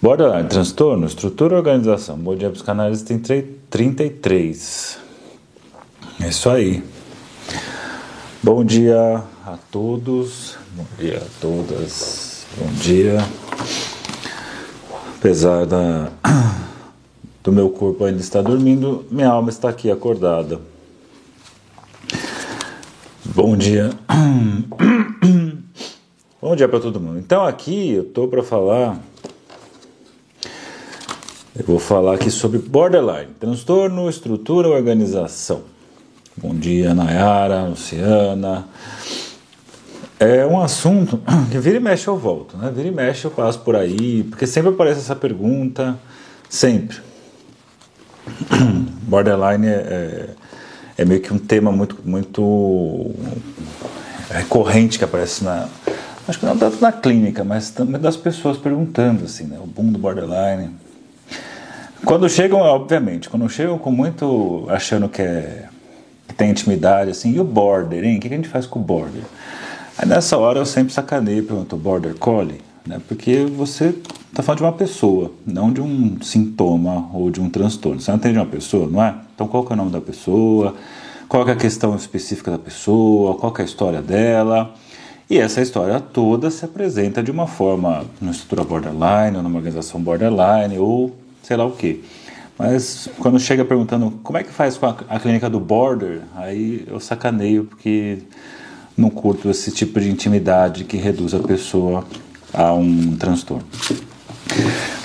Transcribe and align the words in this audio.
Borderline, 0.00 0.48
transtorno, 0.48 1.06
estrutura 1.06 1.56
e 1.56 1.58
organização. 1.58 2.16
Bom 2.16 2.36
dia, 2.36 2.48
psicanálise 2.50 3.04
tem 3.04 3.18
33. 3.18 4.96
É 6.20 6.28
isso 6.28 6.48
aí. 6.48 6.84
Bom 8.40 8.64
dia 8.64 9.24
a 9.44 9.58
todos, 9.72 10.56
bom 10.76 10.86
dia 11.00 11.16
a 11.18 11.40
todas, 11.40 12.46
bom 12.56 12.72
dia. 12.74 13.18
Apesar 15.18 15.66
da, 15.66 16.12
do 17.42 17.50
meu 17.50 17.68
corpo 17.68 18.04
ainda 18.04 18.20
estar 18.20 18.42
dormindo, 18.42 19.04
minha 19.10 19.28
alma 19.28 19.50
está 19.50 19.68
aqui 19.68 19.90
acordada. 19.90 20.60
Bom 23.24 23.56
dia. 23.56 23.90
Bom 26.40 26.54
dia 26.54 26.68
para 26.68 26.78
todo 26.78 27.00
mundo. 27.00 27.18
Então 27.18 27.44
aqui 27.44 27.94
eu 27.94 28.04
tô 28.04 28.28
para 28.28 28.44
falar 28.44 28.96
eu 31.58 31.64
vou 31.64 31.78
falar 31.80 32.14
aqui 32.14 32.30
sobre 32.30 32.58
borderline, 32.58 33.32
transtorno, 33.38 34.08
estrutura, 34.08 34.68
organização. 34.68 35.62
Bom 36.36 36.54
dia, 36.54 36.94
Nayara, 36.94 37.64
Luciana. 37.64 38.68
É 40.20 40.46
um 40.46 40.60
assunto 40.60 41.20
que 41.50 41.58
vira 41.58 41.78
e 41.78 41.80
mexe 41.80 42.06
eu 42.06 42.16
volto, 42.16 42.56
né? 42.56 42.72
Vira 42.72 42.86
e 42.86 42.92
mexe 42.92 43.24
eu 43.24 43.30
passo 43.32 43.58
por 43.60 43.74
aí, 43.74 44.22
porque 44.22 44.46
sempre 44.46 44.70
aparece 44.70 45.00
essa 45.00 45.16
pergunta, 45.16 45.98
sempre. 46.48 46.98
Borderline 49.02 49.66
é, 49.66 49.70
é, 49.70 50.28
é 50.98 51.04
meio 51.04 51.20
que 51.20 51.34
um 51.34 51.38
tema 51.38 51.72
muito, 51.72 51.96
muito 52.04 53.10
recorrente 54.30 54.96
que 54.96 55.04
aparece 55.04 55.42
na, 55.42 55.68
acho 56.28 56.38
que 56.38 56.46
não 56.46 56.56
tanto 56.56 56.80
na 56.80 56.92
clínica, 56.92 57.42
mas 57.42 57.70
também 57.70 58.00
das 58.00 58.16
pessoas 58.16 58.56
perguntando 58.56 59.24
assim, 59.24 59.44
né? 59.44 59.58
O 59.60 59.66
boom 59.66 59.90
do 59.90 59.98
borderline. 59.98 60.86
Quando 62.08 62.26
chegam, 62.26 62.60
obviamente, 62.60 63.28
quando 63.28 63.46
chegam 63.50 63.76
com 63.76 63.92
muito 63.92 64.64
achando 64.70 65.10
que 65.10 65.20
é 65.20 65.68
tem 66.38 66.48
intimidade, 66.48 67.10
assim, 67.10 67.34
e 67.34 67.38
o 67.38 67.44
border, 67.44 68.02
hein? 68.02 68.16
O 68.16 68.20
que 68.20 68.28
a 68.28 68.30
gente 68.30 68.48
faz 68.48 68.64
com 68.64 68.78
o 68.78 68.82
border? 68.82 69.20
Aí 69.98 70.08
nessa 70.08 70.38
hora 70.38 70.58
eu 70.58 70.64
sempre 70.64 70.90
sacaneio 70.90 71.44
pergunto, 71.44 71.76
border 71.76 72.14
collie? 72.14 72.62
Né? 72.86 72.98
Porque 73.06 73.44
você 73.44 73.94
está 74.30 74.42
falando 74.42 74.60
de 74.60 74.64
uma 74.64 74.72
pessoa, 74.72 75.32
não 75.46 75.70
de 75.70 75.82
um 75.82 76.16
sintoma 76.22 77.10
ou 77.12 77.30
de 77.30 77.42
um 77.42 77.50
transtorno. 77.50 78.00
Você 78.00 78.10
não 78.10 78.16
entende 78.16 78.38
uma 78.38 78.46
pessoa, 78.46 78.88
não 78.88 79.02
é? 79.02 79.14
Então 79.34 79.46
qual 79.46 79.66
é 79.68 79.72
o 79.74 79.76
nome 79.76 79.90
da 79.90 80.00
pessoa? 80.00 80.74
Qual 81.28 81.46
é 81.46 81.52
a 81.52 81.56
questão 81.56 81.94
específica 81.94 82.50
da 82.50 82.58
pessoa? 82.58 83.34
Qual 83.34 83.52
é 83.58 83.60
a 83.60 83.64
história 83.66 84.00
dela? 84.00 84.74
E 85.28 85.36
essa 85.36 85.60
história 85.60 86.00
toda 86.00 86.50
se 86.50 86.64
apresenta 86.64 87.22
de 87.22 87.30
uma 87.30 87.46
forma, 87.46 88.06
numa 88.18 88.32
estrutura 88.32 88.64
borderline, 88.64 89.36
ou 89.36 89.42
numa 89.42 89.58
organização 89.58 90.00
borderline, 90.00 90.78
ou 90.78 91.14
sei 91.48 91.56
lá 91.56 91.64
o 91.64 91.72
que. 91.72 92.04
Mas 92.58 93.08
quando 93.18 93.40
chega 93.40 93.64
perguntando 93.64 94.10
como 94.22 94.36
é 94.36 94.44
que 94.44 94.52
faz 94.52 94.76
com 94.76 94.84
a, 94.84 94.96
a, 95.08 95.18
clínica 95.18 95.48
do 95.48 95.58
border, 95.58 96.20
aí 96.36 96.84
eu 96.86 97.00
sacaneio 97.00 97.64
porque 97.64 98.18
não 98.94 99.08
curto 99.08 99.48
esse 99.48 99.70
tipo 99.70 99.98
de 99.98 100.10
intimidade 100.10 100.84
que 100.84 100.98
reduz 100.98 101.32
a 101.32 101.38
pessoa 101.38 102.04
a 102.52 102.74
um 102.74 103.16
transtorno. 103.16 103.64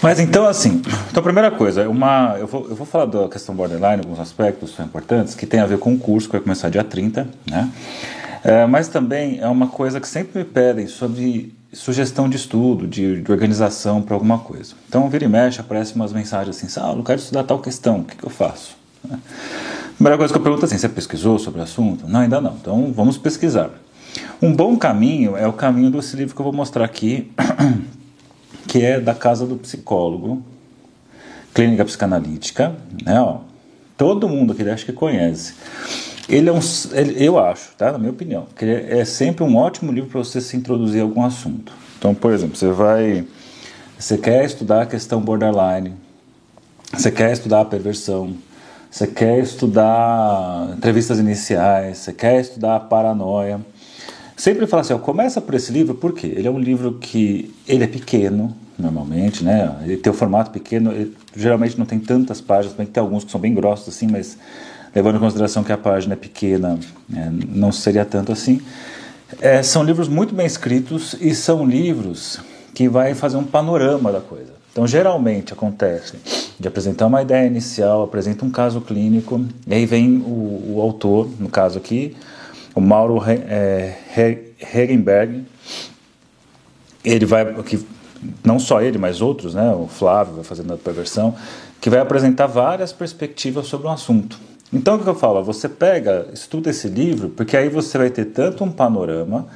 Mas 0.02 0.20
então, 0.20 0.46
assim, 0.46 0.82
então 1.10 1.24
primeira 1.24 1.50
coisa, 1.50 1.88
uma, 1.88 2.36
eu, 2.38 2.48
vou, 2.48 2.68
eu 2.70 2.76
vou 2.76 2.86
falar 2.86 3.06
da 3.06 3.30
questão 3.30 3.56
borderline, 3.56 4.02
alguns 4.04 4.20
aspectos 4.20 4.76
são 4.76 4.86
importantes, 4.86 5.34
que 5.34 5.46
tem 5.46 5.62
a 5.62 5.66
ver 5.66 5.78
com 5.78 5.94
o 5.94 5.98
curso 5.98 6.28
que 6.28 6.34
vai 6.34 6.42
começar 6.42 6.70
dia 6.70 6.84
30, 6.84 7.26
né? 7.50 7.70
É, 8.44 8.66
mas 8.66 8.90
também 8.90 9.40
é 9.40 9.48
uma 9.48 9.68
coisa 9.68 10.02
que 10.02 10.08
sempre 10.08 10.40
me 10.40 10.44
pedem 10.44 10.88
sobre 10.88 11.54
sugestão 11.74 12.30
de 12.30 12.38
estudo, 12.38 12.88
de, 12.88 13.22
de 13.22 13.32
organização 13.32 14.02
para 14.02 14.16
alguma 14.16 14.40
coisa. 14.40 14.74
Então, 14.88 15.10
vira 15.10 15.26
e 15.26 15.28
mexe, 15.28 15.60
aparece 15.60 15.96
umas 15.96 16.14
mensagens 16.14 16.56
assim, 16.56 16.68
Saulo, 16.68 17.00
eu 17.00 17.04
quero 17.04 17.20
estudar 17.20 17.44
tal 17.44 17.60
questão, 17.60 18.00
o 18.00 18.04
que, 18.04 18.16
que 18.16 18.24
eu 18.24 18.30
faço? 18.30 18.76
A 19.94 19.96
primeira 19.96 20.18
coisa 20.18 20.34
que 20.34 20.40
eu 20.40 20.44
pergunto 20.44 20.64
é 20.64 20.66
assim, 20.66 20.78
você 20.78 20.90
pesquisou 20.90 21.38
sobre 21.38 21.60
o 21.60 21.64
assunto? 21.64 22.08
Não, 22.08 22.22
ainda 22.22 22.42
não, 22.42 22.56
então 22.56 22.92
vamos 22.92 23.18
pesquisar. 23.18 23.70
Um 24.42 24.53
bom 24.53 24.75
caminho 24.75 25.38
é 25.38 25.47
o 25.47 25.53
caminho 25.53 25.92
desse 25.92 26.16
livro 26.16 26.34
que 26.34 26.42
eu 26.42 26.44
vou 26.44 26.52
mostrar 26.52 26.84
aqui, 26.84 27.31
que 28.68 28.81
é 28.81 29.00
da 29.00 29.14
Casa 29.14 29.46
do 29.46 29.56
Psicólogo, 29.56 30.44
Clínica 31.53 31.86
Psicanalítica, 31.86 32.76
né, 33.06 33.22
ó, 33.22 33.42
todo 33.96 34.28
mundo 34.28 34.53
aqui 34.53 34.68
acho 34.68 34.86
que 34.86 34.92
conhece. 34.92 35.53
Ele 36.29 36.50
é 36.50 36.53
um, 36.53 36.59
ele, 36.94 37.23
eu 37.23 37.38
acho, 37.38 37.72
tá? 37.78 37.91
Na 37.91 37.97
minha 37.97 38.11
opinião, 38.11 38.47
que 38.56 38.63
ele 38.63 39.00
é, 39.00 39.03
sempre 39.03 39.44
um 39.44 39.56
ótimo 39.57 39.91
livro 39.91 40.09
para 40.09 40.19
você 40.23 40.39
se 40.39 40.56
introduzir 40.56 41.01
a 41.01 41.03
algum 41.03 41.23
assunto. 41.23 41.73
Então, 41.97 42.16
por 42.16 42.31
exemplo, 42.31 42.56
você 42.56 42.72
vai, 42.72 43.25
você 43.97 44.17
quer 44.17 44.45
estudar 44.45 44.84
a 44.84 44.85
questão 44.85 45.22
borderline, 45.22 45.94
você 46.94 47.11
quer 47.11 47.31
estudar 47.31 47.61
a 47.61 47.66
perversão, 47.66 48.35
você 48.89 49.07
quer 49.07 49.39
estudar 49.39 50.75
entrevistas 50.78 51.19
iniciais, 51.19 51.97
você 51.97 52.13
quer 52.13 52.40
estudar 52.40 52.75
a 52.75 52.79
paranoia. 52.79 53.59
Sempre 54.38 54.67
fala 54.67 54.81
assim, 54.81 54.94
ó, 54.94 55.00
começa 55.00 55.41
por 55.41 55.55
esse 55.55 55.72
livro, 55.72 55.95
porque 55.95 56.28
ele 56.28 56.47
é 56.47 56.51
um 56.51 56.59
livro 56.59 57.00
que 57.00 57.53
ele 57.67 57.84
é 57.84 57.88
pequeno, 57.88 58.55
normalmente, 58.78 59.44
né? 59.44 59.75
Ele 59.84 59.97
tem 59.97 60.11
o 60.11 60.16
formato 60.16 60.51
pequeno, 60.51 60.91
ele, 60.91 61.16
geralmente 61.35 61.78
não 61.78 61.85
tem 61.85 62.00
tantas 62.00 62.40
páginas, 62.40 62.75
tem 62.75 62.85
que 62.85 62.91
ter 62.91 63.00
alguns 63.00 63.23
que 63.23 63.31
são 63.31 63.41
bem 63.41 63.53
grossos 63.53 63.95
assim, 63.95 64.07
mas 64.07 64.38
levando 64.94 65.16
em 65.16 65.20
consideração 65.20 65.64
que 65.64 65.72
a 65.72 65.78
página 65.78 66.14
é 66.14 66.18
pequena, 66.18 66.80
é, 67.16 67.30
não 67.50 67.72
seria 67.72 68.06
tanto 68.06 68.31
assim. 68.31 68.62
É, 69.42 69.64
são 69.64 69.84
livros 69.84 70.08
muito 70.08 70.34
bem 70.36 70.46
escritos 70.46 71.16
e 71.20 71.34
são 71.34 71.66
livros 71.66 72.40
que 72.74 72.88
vai 72.88 73.14
fazer 73.14 73.38
um 73.38 73.44
panorama 73.44 74.12
da 74.12 74.22
coisa. 74.22 74.53
Então, 74.72 74.88
geralmente 74.88 75.53
acontece 75.53 76.16
de 76.59 76.68
apresentar 76.68 77.06
uma 77.06 77.22
ideia 77.22 77.46
inicial, 77.46 78.03
apresenta 78.03 78.44
um 78.44 78.50
caso 78.50 78.82
clínico, 78.82 79.46
e 79.68 79.74
aí 79.74 79.86
vem 79.86 80.18
o, 80.18 80.76
o 80.76 80.82
autor, 80.82 81.30
no 81.40 81.48
caso 81.48 81.78
aqui, 81.78 82.16
o 82.74 82.82
Mauro 82.82 83.22
é, 83.28 83.96
Hegenberg, 84.74 85.46
ele 87.06 87.26
vai, 87.26 87.53
que, 87.62 87.86
não 88.44 88.58
só 88.58 88.82
ele, 88.82 88.98
mas 88.98 89.22
outros, 89.22 89.53
né, 89.53 89.72
o 89.76 89.88
Flávio 89.88 90.36
vai 90.36 90.44
fazendo 90.44 90.74
a 90.74 90.78
perversão, 90.78 91.36
que 91.80 91.90
vai 91.90 92.00
apresentar 92.00 92.48
várias 92.48 92.92
perspectivas 92.92 93.68
sobre 93.68 93.88
um 93.88 93.92
assunto. 93.92 94.40
Então 94.73 94.95
o 94.95 95.00
que 95.00 95.07
eu 95.07 95.13
falo? 95.13 95.44
Você 95.44 95.69
pega, 95.69 96.25
estuda 96.34 96.72
esse 96.72 96.88
livro, 96.88 97.29
porque 97.29 97.56
aí 97.56 97.69
você 97.69 97.95
vai 97.95 98.09
ter 98.09 98.25
tanto 98.25 98.63
um 98.63 98.72
panorama 98.72 99.47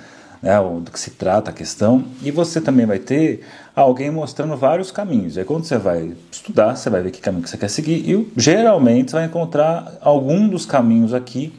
né, 0.41 0.55
do 0.81 0.91
que 0.91 0.99
se 0.99 1.11
trata 1.11 1.49
a 1.49 1.53
questão, 1.53 2.05
e 2.21 2.29
você 2.29 2.61
também 2.61 2.85
vai 2.85 2.99
ter 2.99 3.41
alguém 3.75 4.11
mostrando 4.11 4.55
vários 4.55 4.91
caminhos. 4.91 5.35
Aí 5.35 5.43
quando 5.43 5.65
você 5.65 5.77
vai 5.77 6.13
estudar, 6.31 6.75
você 6.75 6.89
vai 6.89 7.01
ver 7.01 7.09
que 7.09 7.19
caminho 7.19 7.43
que 7.43 7.49
você 7.49 7.57
quer 7.57 7.69
seguir, 7.69 8.07
e 8.07 8.31
geralmente 8.37 9.09
você 9.09 9.17
vai 9.17 9.25
encontrar 9.25 9.97
algum 10.01 10.47
dos 10.47 10.65
caminhos 10.67 11.13
aqui 11.15 11.51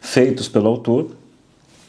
feitos 0.00 0.48
pelo 0.48 0.66
autor 0.66 1.12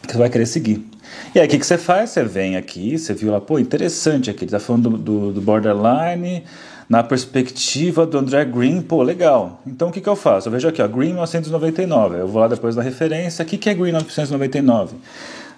que 0.04 0.14
você 0.14 0.20
vai 0.20 0.30
querer 0.30 0.46
seguir. 0.46 0.86
E 1.34 1.40
aí 1.40 1.48
o 1.48 1.50
que, 1.50 1.58
você 1.58 1.78
faz? 1.78 2.12
Você 2.12 2.24
vem 2.24 2.56
aqui, 2.58 2.98
você 2.98 3.14
viu 3.14 3.32
lá, 3.32 3.42
pô, 3.42 3.58
interessante 3.58 4.30
aqui, 4.30 4.42
ele 4.42 4.46
está 4.48 4.60
falando 4.60 4.92
do, 4.92 4.98
do, 4.98 5.34
do 5.34 5.42
borderline 5.42 6.44
na 6.90 7.04
perspectiva 7.04 8.06
do 8.06 8.18
André 8.18 8.46
Green, 8.46 8.82
pô, 8.82 9.04
legal. 9.04 9.62
Então 9.68 9.90
o 9.90 9.92
que, 9.92 10.00
que 10.00 10.08
eu 10.08 10.16
faço? 10.16 10.48
Eu 10.48 10.52
vejo 10.52 10.68
aqui, 10.68 10.82
ó, 10.82 10.88
Green 10.88 11.14
1999. 11.14 12.20
Eu 12.20 12.28
vou 12.28 12.42
lá 12.42 12.48
depois 12.48 12.76
da 12.76 12.82
referência. 12.82 13.44
O 13.44 13.46
que, 13.46 13.58
que 13.58 13.70
é 13.70 13.74
Green 13.74 13.92
1999? 13.92 14.96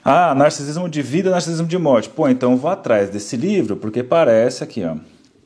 Ah, 0.04 0.34
narcisismo 0.34 0.90
de 0.90 1.02
vida, 1.02 1.30
narcisismo 1.30 1.68
de 1.68 1.78
morte. 1.78 2.10
Pô, 2.10 2.28
então 2.28 2.54
eu 2.54 2.58
vou 2.58 2.72
atrás 2.72 3.10
desse 3.10 3.38
livro, 3.38 3.76
porque 3.76 4.02
parece 4.02 4.64
aqui, 4.64 4.84
ó. 4.84 4.96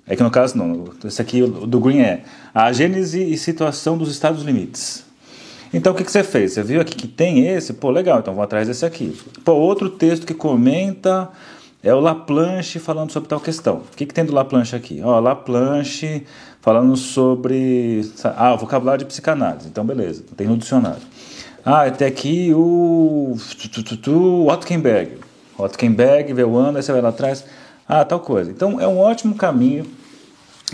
É 0.06 0.16
que 0.16 0.24
no 0.24 0.30
caso 0.30 0.58
não, 0.58 0.86
esse 1.06 1.22
aqui 1.22 1.42
do 1.42 1.80
Green 1.80 2.02
é 2.02 2.24
a 2.54 2.72
gênese 2.74 3.24
e 3.24 3.38
situação 3.38 3.98
dos 3.98 4.12
estados 4.12 4.44
limites. 4.44 5.04
Então 5.74 5.94
o 5.94 5.96
que, 5.96 6.04
que 6.04 6.12
você 6.12 6.24
fez? 6.24 6.54
Você 6.54 6.62
viu 6.62 6.82
aqui 6.82 6.96
que 6.96 7.08
tem 7.08 7.48
esse? 7.48 7.74
Pô, 7.74 7.90
legal, 7.90 8.20
então 8.20 8.34
vou 8.34 8.44
atrás 8.44 8.68
desse 8.68 8.86
aqui. 8.86 9.18
Pô, 9.44 9.54
outro 9.54 9.90
texto 9.90 10.26
que 10.26 10.34
comenta 10.34 11.30
é 11.84 11.94
o 11.94 12.00
Laplanche 12.00 12.80
falando 12.80 13.12
sobre 13.12 13.28
tal 13.28 13.42
questão. 13.42 13.82
O 13.92 13.96
que, 13.96 14.06
que 14.06 14.14
tem 14.14 14.24
do 14.24 14.34
Laplanche 14.34 14.74
aqui? 14.74 15.02
Ó, 15.04 15.20
Laplanche 15.20 16.25
falando 16.62 16.96
sobre 16.96 18.10
ah, 18.38 18.56
vocabulário 18.56 19.00
de 19.00 19.06
psicanálise. 19.06 19.68
Então, 19.68 19.86
beleza, 19.86 20.24
tem 20.38 20.48
no 20.48 20.56
dicionário. 20.56 21.02
Ah, 21.66 21.92
tem 21.92 22.07
aqui 22.07 22.54
o 22.54 23.36
Otkenberg. 24.48 25.18
Otkenberg, 25.57 26.34
vê 26.34 26.44
o 26.44 26.56
ano, 26.56 26.78
aí 26.78 26.84
você 26.84 26.94
vai 26.94 27.02
lá 27.02 27.10
atrás. 27.10 27.44
Ah, 27.86 28.06
tal 28.06 28.22
coisa. 28.22 28.50
Então, 28.50 28.80
é 28.80 28.88
um 28.88 28.98
ótimo 28.98 29.36
caminho 29.36 29.86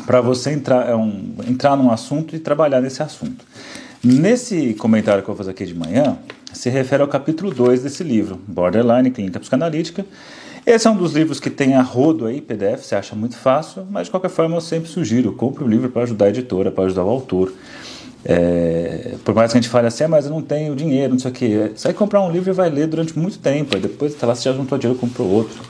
para 0.05 0.21
você 0.21 0.51
entrar, 0.51 0.87
é 0.87 0.95
um, 0.95 1.33
entrar 1.47 1.75
num 1.75 1.89
assunto 1.89 2.35
e 2.35 2.39
trabalhar 2.39 2.81
nesse 2.81 3.01
assunto. 3.01 3.43
Nesse 4.03 4.75
comentário 4.75 5.23
que 5.23 5.29
eu 5.29 5.33
vou 5.33 5.37
fazer 5.37 5.51
aqui 5.51 5.65
de 5.65 5.73
manhã, 5.73 6.19
se 6.53 6.69
refere 6.69 7.01
ao 7.01 7.07
capítulo 7.07 7.51
2 7.51 7.81
desse 7.81 8.03
livro, 8.03 8.39
Borderline 8.47 9.09
Clínica 9.11 9.39
Psicanalítica, 9.39 10.05
esse 10.65 10.87
é 10.87 10.89
um 10.89 10.95
dos 10.95 11.13
livros 11.13 11.39
que 11.39 11.49
tem 11.49 11.75
a 11.75 11.81
rodo 11.81 12.25
aí, 12.25 12.41
PDF, 12.41 12.83
você 12.83 12.95
acha 12.95 13.15
muito 13.15 13.37
fácil, 13.37 13.85
mas 13.89 14.05
de 14.05 14.11
qualquer 14.11 14.29
forma 14.29 14.57
eu 14.57 14.61
sempre 14.61 14.89
sugiro, 14.89 15.31
compre 15.33 15.63
o 15.63 15.67
livro 15.67 15.89
para 15.89 16.03
ajudar 16.03 16.25
a 16.25 16.29
editora, 16.29 16.71
para 16.71 16.85
ajudar 16.85 17.03
o 17.03 17.09
autor. 17.09 17.51
É, 18.25 19.15
por 19.23 19.33
mais 19.33 19.51
que 19.51 19.57
a 19.57 19.61
gente 19.61 19.69
fale 19.69 19.87
assim, 19.87 20.03
ah, 20.03 20.07
mas 20.07 20.25
eu 20.25 20.31
não 20.31 20.41
tenho 20.41 20.75
dinheiro, 20.75 21.13
não 21.13 21.19
sei 21.19 21.31
o 21.31 21.33
que. 21.33 21.71
Sai 21.75 21.93
comprar 21.93 22.21
um 22.21 22.31
livro 22.31 22.49
e 22.49 22.53
vai 22.53 22.69
ler 22.69 22.87
durante 22.87 23.17
muito 23.17 23.39
tempo, 23.39 23.75
aí 23.75 23.81
depois 23.81 24.13
tá 24.15 24.27
lá, 24.27 24.35
você 24.35 24.49
já 24.49 24.53
juntou 24.55 24.77
dinheiro 24.77 24.99
comprou 24.99 25.27
outro. 25.27 25.61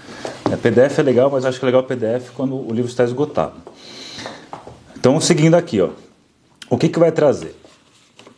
É, 0.52 0.56
PDF 0.56 1.00
é 1.00 1.04
legal, 1.04 1.30
mas 1.30 1.46
acho 1.46 1.60
que 1.60 1.66
é 1.66 1.68
legal 1.68 1.82
o 1.82 1.86
PDF 1.86 2.32
quando 2.36 2.56
o 2.56 2.74
livro 2.74 2.90
está 2.90 3.04
esgotado. 3.04 3.54
Então, 4.98 5.20
seguindo 5.22 5.56
aqui, 5.56 5.80
ó, 5.80 5.90
o 6.70 6.78
que, 6.78 6.90
que 6.90 7.00
vai 7.00 7.12
trazer? 7.12 7.56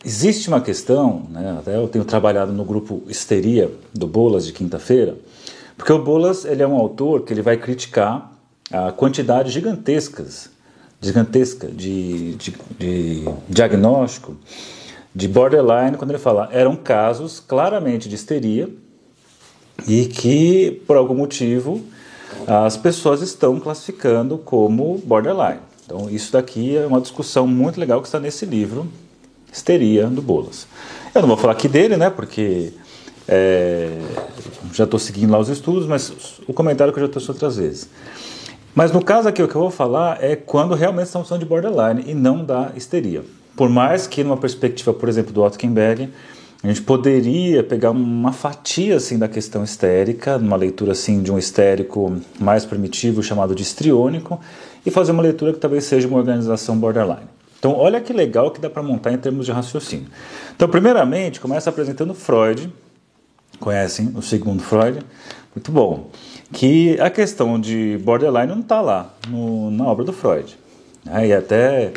Existe 0.04 0.48
uma 0.48 0.62
questão, 0.62 1.28
né, 1.30 1.58
até 1.60 1.76
eu 1.76 1.88
tenho 1.88 2.04
trabalhado 2.04 2.52
no 2.52 2.66
grupo 2.66 3.04
Histeria 3.08 3.72
do 3.94 4.08
Bolas 4.08 4.46
de 4.46 4.52
quinta-feira, 4.52 5.16
porque 5.82 5.94
o 5.94 5.98
Bolas 5.98 6.46
ele 6.46 6.62
é 6.62 6.68
um 6.68 6.76
autor 6.76 7.24
que 7.24 7.34
ele 7.34 7.42
vai 7.42 7.58
criticar 7.58 8.32
a 8.72 8.92
quantidade 8.92 9.50
gigantescas, 9.50 10.52
gigantesca 11.02 11.68
de, 11.70 12.36
de, 12.36 12.54
de 12.78 13.26
diagnóstico 13.50 14.38
de 15.14 15.28
borderline, 15.28 15.98
quando 15.98 16.12
ele 16.12 16.20
fala 16.20 16.48
eram 16.52 16.76
casos 16.76 17.40
claramente 17.40 18.08
de 18.08 18.14
histeria 18.14 18.70
e 19.88 20.06
que 20.06 20.84
por 20.86 20.98
algum 20.98 21.16
motivo 21.16 21.82
as 22.46 22.78
pessoas 22.78 23.24
estão 23.24 23.60
classificando 23.60 24.38
como 24.38 25.00
borderline. 25.00 25.62
Então 25.84 26.08
isso 26.12 26.32
daqui 26.32 26.78
é 26.78 26.86
uma 26.86 27.02
discussão 27.02 27.48
muito 27.48 27.80
legal 27.80 28.00
que 28.02 28.08
está 28.08 28.20
nesse 28.20 28.46
livro 28.46 28.88
Histeria 29.52 30.06
do 30.06 30.22
Bolas. 30.22 30.68
Eu 31.16 31.22
não 31.22 31.28
vou 31.28 31.38
falar 31.38 31.54
aqui 31.54 31.68
dele, 31.68 31.98
né, 31.98 32.12
porque 32.12 32.72
é, 33.28 33.98
já 34.74 34.84
estou 34.84 35.00
seguindo 35.00 35.32
lá 35.32 35.40
os 35.40 35.50
estudos, 35.50 35.86
mas 35.86 36.40
o 36.48 36.54
comentário 36.54 36.94
que 36.94 37.00
eu 37.00 37.06
já 37.06 37.10
trouxe 37.10 37.32
outras 37.32 37.58
vezes. 37.58 37.90
Mas 38.74 38.92
no 38.92 39.04
caso 39.04 39.28
aqui, 39.28 39.44
o 39.44 39.48
que 39.48 39.56
eu 39.56 39.62
vou 39.62 39.72
falar 39.72 40.24
é 40.24 40.36
quando 40.36 40.76
realmente 40.76 41.08
estamos 41.08 41.28
falando 41.28 41.44
de 41.44 41.50
borderline 41.50 42.04
e 42.08 42.14
não 42.14 42.44
da 42.44 42.72
histeria. 42.76 43.24
Por 43.56 43.70
mais 43.70 44.08
que 44.08 44.24
numa 44.24 44.38
perspectiva, 44.38 44.94
por 44.94 45.10
exemplo, 45.10 45.34
do 45.34 45.44
Otkenberg, 45.44 46.10
a 46.64 46.68
gente 46.68 46.82
poderia 46.82 47.64
pegar 47.64 47.92
uma 47.92 48.32
fatia 48.32 48.96
assim 48.96 49.18
da 49.18 49.28
questão 49.28 49.64
histérica, 49.64 50.38
numa 50.38 50.56
leitura 50.56 50.92
assim 50.92 51.22
de 51.22 51.32
um 51.32 51.38
histérico 51.38 52.22
mais 52.40 52.66
primitivo 52.66 53.22
chamado 53.22 53.54
de 53.54 53.64
histriônico, 53.64 54.40
e 54.86 54.92
fazer 54.92 55.12
uma 55.12 55.24
leitura 55.24 55.54
que 55.54 55.60
talvez 55.60 55.84
seja 55.84 56.08
uma 56.08 56.18
organização 56.18 56.78
borderline. 56.78 57.28
Então, 57.60 57.76
olha 57.76 58.00
que 58.00 58.14
legal 58.14 58.52
que 58.52 58.60
dá 58.60 58.70
para 58.70 58.82
montar 58.82 59.12
em 59.12 59.18
termos 59.18 59.46
de 59.46 59.52
raciocínio. 59.52 60.08
Então, 60.56 60.68
primeiramente, 60.68 61.40
começa 61.40 61.70
apresentando 61.70 62.14
Freud, 62.14 62.72
conhecem 63.62 64.12
o 64.16 64.22
segundo 64.22 64.62
Freud, 64.62 65.00
muito 65.56 65.72
bom, 65.72 66.10
que 66.52 67.00
a 67.00 67.10
questão 67.10 67.60
de 67.60 67.98
borderline 68.04 68.52
não 68.52 68.60
está 68.60 68.82
lá 68.82 69.14
no, 69.30 69.72
na 69.72 69.86
obra 69.86 70.04
do 70.04 70.12
Freud. 70.12 70.58
Né? 71.06 71.28
E 71.28 71.34
até 71.34 71.94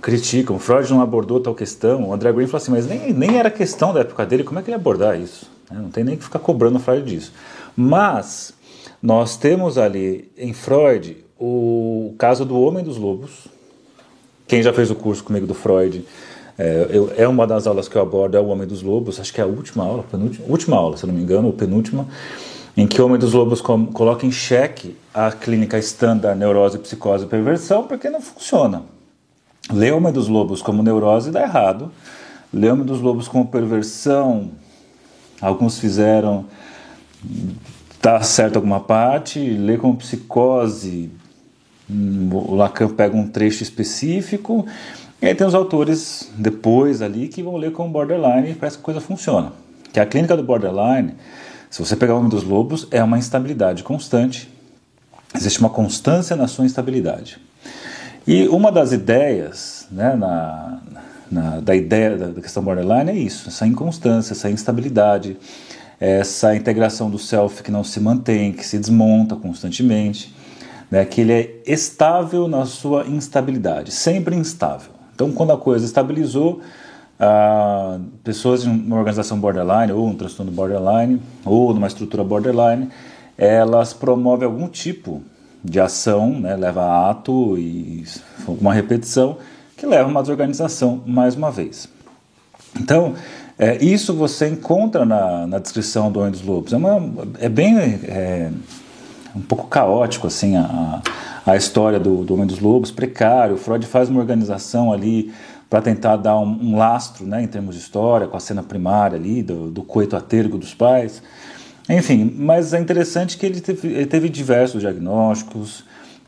criticam, 0.00 0.58
Freud 0.58 0.88
não 0.90 1.02
abordou 1.02 1.40
tal 1.40 1.54
questão, 1.54 2.08
o 2.08 2.14
André 2.14 2.32
Green 2.32 2.46
fala 2.46 2.62
assim, 2.62 2.70
mas 2.70 2.86
nem, 2.86 3.12
nem 3.12 3.36
era 3.36 3.50
questão 3.50 3.92
da 3.92 4.00
época 4.00 4.24
dele, 4.24 4.44
como 4.44 4.58
é 4.58 4.62
que 4.62 4.68
ele 4.70 4.76
ia 4.76 4.80
abordar 4.80 5.20
isso? 5.20 5.50
Né? 5.70 5.78
Não 5.82 5.90
tem 5.90 6.04
nem 6.04 6.16
que 6.16 6.24
ficar 6.24 6.38
cobrando 6.38 6.76
o 6.76 6.80
Freud 6.80 7.04
disso. 7.04 7.32
Mas 7.76 8.54
nós 9.02 9.36
temos 9.36 9.76
ali 9.76 10.30
em 10.38 10.52
Freud 10.52 11.16
o 11.38 12.14
caso 12.18 12.44
do 12.44 12.60
Homem 12.60 12.84
dos 12.84 12.96
Lobos. 12.96 13.48
Quem 14.46 14.62
já 14.62 14.72
fez 14.72 14.90
o 14.90 14.94
curso 14.94 15.24
comigo 15.24 15.46
do 15.46 15.54
Freud, 15.54 16.04
é, 16.60 16.88
eu, 16.90 17.10
é 17.16 17.26
uma 17.26 17.46
das 17.46 17.66
aulas 17.66 17.88
que 17.88 17.96
eu 17.96 18.02
abordo, 18.02 18.36
é 18.36 18.40
o 18.40 18.48
Homem 18.48 18.68
dos 18.68 18.82
Lobos, 18.82 19.18
acho 19.18 19.32
que 19.32 19.40
é 19.40 19.44
a 19.44 19.46
última 19.46 19.82
aula, 19.82 20.02
penúltima, 20.02 20.46
última 20.46 20.76
aula, 20.76 20.94
se 20.94 21.06
não 21.06 21.14
me 21.14 21.22
engano, 21.22 21.46
ou 21.46 21.54
penúltima, 21.54 22.06
em 22.76 22.86
que 22.86 23.00
o 23.00 23.06
Homem 23.06 23.18
dos 23.18 23.32
Lobos 23.32 23.62
coloca 23.62 24.26
em 24.26 24.30
xeque 24.30 24.94
a 25.14 25.32
clínica 25.32 25.78
estándar 25.78 26.36
neurose, 26.36 26.78
psicose 26.78 27.24
e 27.24 27.28
perversão, 27.28 27.84
porque 27.84 28.10
não 28.10 28.20
funciona. 28.20 28.82
Ler 29.72 29.94
Homem 29.94 30.12
dos 30.12 30.28
Lobos 30.28 30.60
como 30.60 30.82
neurose 30.82 31.30
dá 31.30 31.40
errado. 31.40 31.90
Ler 32.52 32.72
Homem 32.72 32.84
dos 32.84 33.00
Lobos 33.00 33.26
como 33.26 33.46
perversão, 33.46 34.50
alguns 35.40 35.78
fizeram, 35.78 36.44
dá 38.02 38.20
certo 38.20 38.56
alguma 38.56 38.80
parte. 38.80 39.38
Ler 39.38 39.78
como 39.78 39.96
psicose, 39.96 41.10
o 41.88 42.54
Lacan 42.54 42.88
pega 42.88 43.16
um 43.16 43.26
trecho 43.26 43.62
específico. 43.62 44.66
E 45.22 45.26
aí 45.26 45.34
tem 45.34 45.46
os 45.46 45.54
autores 45.54 46.30
depois 46.34 47.02
ali 47.02 47.28
que 47.28 47.42
vão 47.42 47.56
ler 47.56 47.72
como 47.72 47.90
borderline 47.90 48.50
e 48.50 48.54
parece 48.54 48.78
que 48.78 48.82
a 48.82 48.84
coisa 48.84 49.00
funciona. 49.00 49.52
Que 49.92 50.00
a 50.00 50.06
clínica 50.06 50.34
do 50.34 50.42
borderline, 50.42 51.14
se 51.68 51.78
você 51.78 51.94
pegar 51.94 52.14
o 52.14 52.18
Homem 52.18 52.30
dos 52.30 52.42
Lobos, 52.42 52.88
é 52.90 53.02
uma 53.02 53.18
instabilidade 53.18 53.82
constante. 53.82 54.48
Existe 55.34 55.60
uma 55.60 55.68
constância 55.68 56.34
na 56.34 56.48
sua 56.48 56.64
instabilidade. 56.64 57.38
E 58.26 58.48
uma 58.48 58.72
das 58.72 58.92
ideias 58.92 59.86
né, 59.90 60.14
na, 60.14 60.80
na, 61.30 61.60
da 61.60 61.74
ideia 61.74 62.16
da 62.16 62.40
questão 62.40 62.62
borderline 62.62 63.10
é 63.10 63.14
isso, 63.14 63.48
essa 63.48 63.66
inconstância, 63.66 64.32
essa 64.32 64.50
instabilidade, 64.50 65.36
essa 66.00 66.56
integração 66.56 67.10
do 67.10 67.18
self 67.18 67.62
que 67.62 67.70
não 67.70 67.84
se 67.84 68.00
mantém, 68.00 68.52
que 68.52 68.64
se 68.64 68.78
desmonta 68.78 69.36
constantemente, 69.36 70.34
né, 70.90 71.04
que 71.04 71.20
ele 71.20 71.32
é 71.32 71.60
estável 71.66 72.48
na 72.48 72.64
sua 72.64 73.06
instabilidade, 73.06 73.92
sempre 73.92 74.34
instável. 74.34 74.99
Então, 75.20 75.30
quando 75.32 75.52
a 75.52 75.58
coisa 75.58 75.84
estabilizou, 75.84 76.60
ah, 77.18 77.98
pessoas 78.24 78.64
em 78.64 78.70
uma 78.70 78.96
organização 78.96 79.38
borderline, 79.38 79.92
ou 79.92 80.06
um 80.06 80.14
transtorno 80.14 80.50
borderline, 80.50 81.20
ou 81.44 81.74
numa 81.74 81.86
estrutura 81.86 82.24
borderline, 82.24 82.88
elas 83.36 83.92
promovem 83.92 84.46
algum 84.46 84.66
tipo 84.66 85.22
de 85.62 85.78
ação, 85.78 86.40
né, 86.40 86.56
leva 86.56 86.80
a 86.80 87.10
ato 87.10 87.58
e 87.58 88.02
uma 88.48 88.72
repetição 88.72 89.36
que 89.76 89.84
leva 89.84 90.04
a 90.04 90.10
uma 90.10 90.22
desorganização 90.22 91.02
mais 91.04 91.34
uma 91.34 91.50
vez. 91.50 91.86
Então, 92.80 93.12
é, 93.58 93.76
isso 93.84 94.14
você 94.14 94.48
encontra 94.48 95.04
na, 95.04 95.46
na 95.46 95.58
descrição 95.58 96.10
do 96.10 96.20
Homem 96.20 96.32
dos 96.32 96.40
Lobos. 96.40 96.72
É, 96.72 96.76
uma, 96.76 97.12
é 97.38 97.48
bem 97.50 97.76
é, 97.76 98.50
um 99.36 99.42
pouco 99.42 99.66
caótico 99.66 100.26
assim 100.26 100.56
a, 100.56 100.62
a 100.62 101.02
história 101.56 101.98
do, 101.98 102.24
do 102.24 102.34
Homem 102.34 102.46
dos 102.46 102.60
Lobos, 102.60 102.90
precário. 102.90 103.56
Freud 103.56 103.86
faz 103.86 104.08
uma 104.08 104.20
organização 104.20 104.92
ali 104.92 105.32
para 105.68 105.80
tentar 105.80 106.16
dar 106.16 106.38
um, 106.38 106.46
um, 106.46 106.76
lastro 106.76 107.24
né, 107.24 107.42
em 107.42 107.46
termos 107.46 107.76
de 107.76 107.80
história, 107.80 108.26
com 108.26 108.36
a 108.36 108.40
cena 108.40 108.62
primária 108.62 109.16
ali 109.16 109.42
do, 109.42 109.70
do 109.70 109.82
coito 109.82 110.16
atergo 110.16 110.58
dos 110.58 110.74
pais. 110.74 111.22
Enfim, 111.88 112.34
mas 112.36 112.74
é 112.74 112.80
interessante 112.80 113.36
que 113.36 113.46
ele 113.46 113.60
teve, 113.60 113.88
ele 113.88 114.06
teve 114.06 114.28
diversos 114.28 114.80
diagnósticos. 114.80 115.84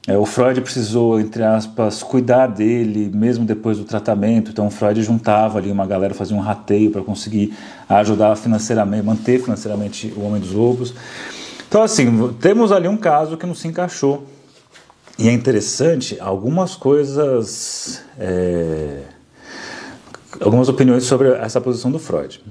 É, 0.06 0.16
o 0.16 0.26
Freud 0.26 0.60
precisou, 0.60 1.20
entre 1.20 1.44
aspas, 1.44 2.02
cuidar 2.02 2.48
dele 2.48 3.08
mesmo 3.14 3.44
depois 3.44 3.78
do 3.78 3.84
tratamento. 3.84 4.50
Então, 4.50 4.66
o 4.66 4.70
Freud 4.70 5.00
juntava 5.02 5.58
ali 5.58 5.70
uma 5.70 5.86
galera, 5.86 6.12
fazia 6.14 6.36
um 6.36 6.40
rateio 6.40 6.90
para 6.90 7.02
conseguir 7.02 7.54
ajudar 7.88 8.36
financeiramente, 8.36 9.04
manter 9.04 9.40
financeiramente 9.40 10.12
o 10.16 10.22
Homem 10.24 10.40
dos 10.40 10.50
Lobos. 10.50 10.92
Então, 11.68 11.82
assim, 11.82 12.32
temos 12.40 12.72
ali 12.72 12.88
um 12.88 12.96
caso 12.96 13.36
que 13.36 13.46
não 13.46 13.54
se 13.54 13.68
encaixou. 13.68 14.26
E 15.18 15.28
é 15.28 15.32
interessante 15.32 16.18
algumas 16.18 16.74
coisas, 16.74 18.02
é, 18.18 19.02
algumas 20.40 20.68
opiniões 20.68 21.04
sobre 21.04 21.28
essa 21.28 21.60
posição 21.60 21.90
do 21.90 21.98
Freud. 21.98 22.42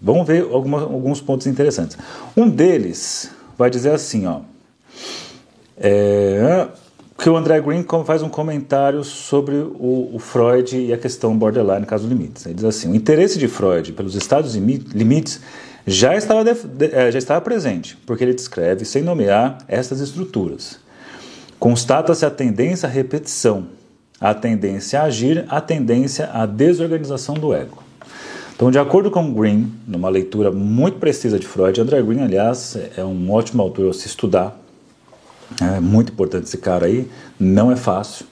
Vamos 0.00 0.26
ver 0.26 0.42
algumas, 0.50 0.82
alguns 0.82 1.20
pontos 1.20 1.46
interessantes. 1.46 1.96
Um 2.36 2.48
deles 2.48 3.30
vai 3.56 3.70
dizer 3.70 3.92
assim, 3.92 4.26
ó, 4.26 4.40
é, 5.76 6.68
que 7.20 7.28
o 7.28 7.36
André 7.36 7.60
Green 7.60 7.84
faz 8.04 8.22
um 8.22 8.28
comentário 8.28 9.04
sobre 9.04 9.56
o, 9.56 10.10
o, 10.14 10.18
Freud 10.18 10.76
e 10.76 10.92
a 10.92 10.96
questão 10.96 11.36
borderline, 11.36 11.84
caso 11.84 12.06
limites. 12.06 12.46
Ele 12.46 12.54
diz 12.54 12.64
assim: 12.64 12.90
o 12.90 12.94
interesse 12.94 13.38
de 13.38 13.46
Freud 13.46 13.92
pelos 13.92 14.14
estados 14.14 14.54
limites 14.54 15.40
já 15.86 16.16
estava, 16.16 16.44
de, 16.44 16.86
é, 16.86 17.10
já 17.10 17.18
estava 17.18 17.40
presente, 17.40 17.96
porque 18.06 18.24
ele 18.24 18.32
descreve, 18.32 18.84
sem 18.84 19.02
nomear, 19.02 19.58
estas 19.68 20.00
estruturas. 20.00 20.78
Constata-se 21.60 22.24
a 22.24 22.30
tendência 22.30 22.88
à 22.88 22.90
repetição, 22.90 23.66
a 24.18 24.32
tendência 24.32 24.98
a 24.98 25.04
agir, 25.04 25.44
a 25.46 25.60
tendência 25.60 26.30
à 26.32 26.46
desorganização 26.46 27.34
do 27.34 27.52
ego. 27.52 27.82
Então, 28.56 28.70
de 28.70 28.78
acordo 28.78 29.10
com 29.10 29.32
Green, 29.34 29.70
numa 29.86 30.08
leitura 30.08 30.50
muito 30.50 30.98
precisa 30.98 31.38
de 31.38 31.46
Freud, 31.46 31.78
André 31.78 32.00
Green, 32.02 32.22
aliás, 32.22 32.78
é 32.96 33.04
um 33.04 33.30
ótimo 33.30 33.62
autor 33.62 33.90
a 33.90 33.92
se 33.92 34.06
estudar. 34.06 34.58
É 35.60 35.80
muito 35.80 36.12
importante 36.12 36.44
esse 36.44 36.56
cara 36.56 36.86
aí, 36.86 37.06
não 37.38 37.70
é 37.70 37.76
fácil, 37.76 38.24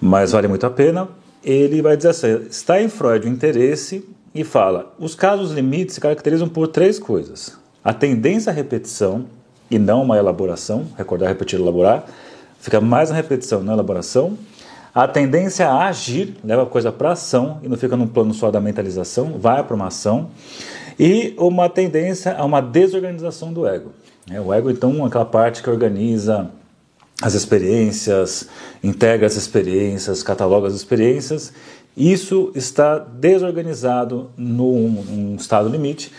mas 0.00 0.30
vale 0.30 0.46
muito 0.46 0.64
a 0.64 0.70
pena. 0.70 1.08
Ele 1.42 1.82
vai 1.82 1.96
dizer 1.96 2.10
assim: 2.10 2.46
está 2.48 2.80
em 2.80 2.88
Freud 2.88 3.26
o 3.26 3.30
interesse 3.30 4.08
e 4.32 4.44
fala: 4.44 4.94
os 5.00 5.16
casos 5.16 5.50
limites 5.50 5.96
se 5.96 6.00
caracterizam 6.00 6.48
por 6.48 6.68
três 6.68 6.96
coisas: 6.96 7.58
a 7.82 7.92
tendência 7.92 8.50
à 8.50 8.54
repetição 8.54 9.26
e 9.68 9.80
não 9.80 10.02
uma 10.02 10.16
elaboração, 10.16 10.86
recordar, 10.96 11.28
repetir, 11.28 11.58
elaborar, 11.58 12.04
fica 12.62 12.80
mais 12.80 13.10
na 13.10 13.16
repetição, 13.16 13.62
na 13.62 13.74
elaboração 13.74 14.38
a 14.94 15.08
tendência 15.08 15.68
a 15.68 15.86
agir 15.86 16.34
leva 16.44 16.64
a 16.64 16.66
coisa 16.66 16.92
para 16.92 17.12
ação 17.12 17.58
e 17.62 17.68
não 17.68 17.78
fica 17.78 17.96
num 17.96 18.06
plano 18.06 18.34
só 18.34 18.50
da 18.50 18.60
mentalização, 18.60 19.38
vai 19.38 19.64
para 19.64 19.74
uma 19.74 19.86
ação. 19.86 20.30
E 21.00 21.34
uma 21.38 21.70
tendência 21.70 22.36
a 22.36 22.44
uma 22.44 22.60
desorganização 22.60 23.52
do 23.52 23.66
ego. 23.66 23.92
É, 24.30 24.38
o 24.38 24.52
ego, 24.52 24.70
então, 24.70 25.02
é 25.02 25.06
aquela 25.06 25.24
parte 25.24 25.62
que 25.62 25.70
organiza 25.70 26.50
as 27.22 27.32
experiências, 27.32 28.48
integra 28.84 29.26
as 29.26 29.34
experiências, 29.34 30.22
cataloga 30.22 30.68
as 30.68 30.74
experiências. 30.74 31.54
Isso 31.96 32.52
está 32.54 32.98
desorganizado 32.98 34.30
num, 34.36 35.02
num 35.08 35.36
estado 35.36 35.70
limite. 35.70 36.12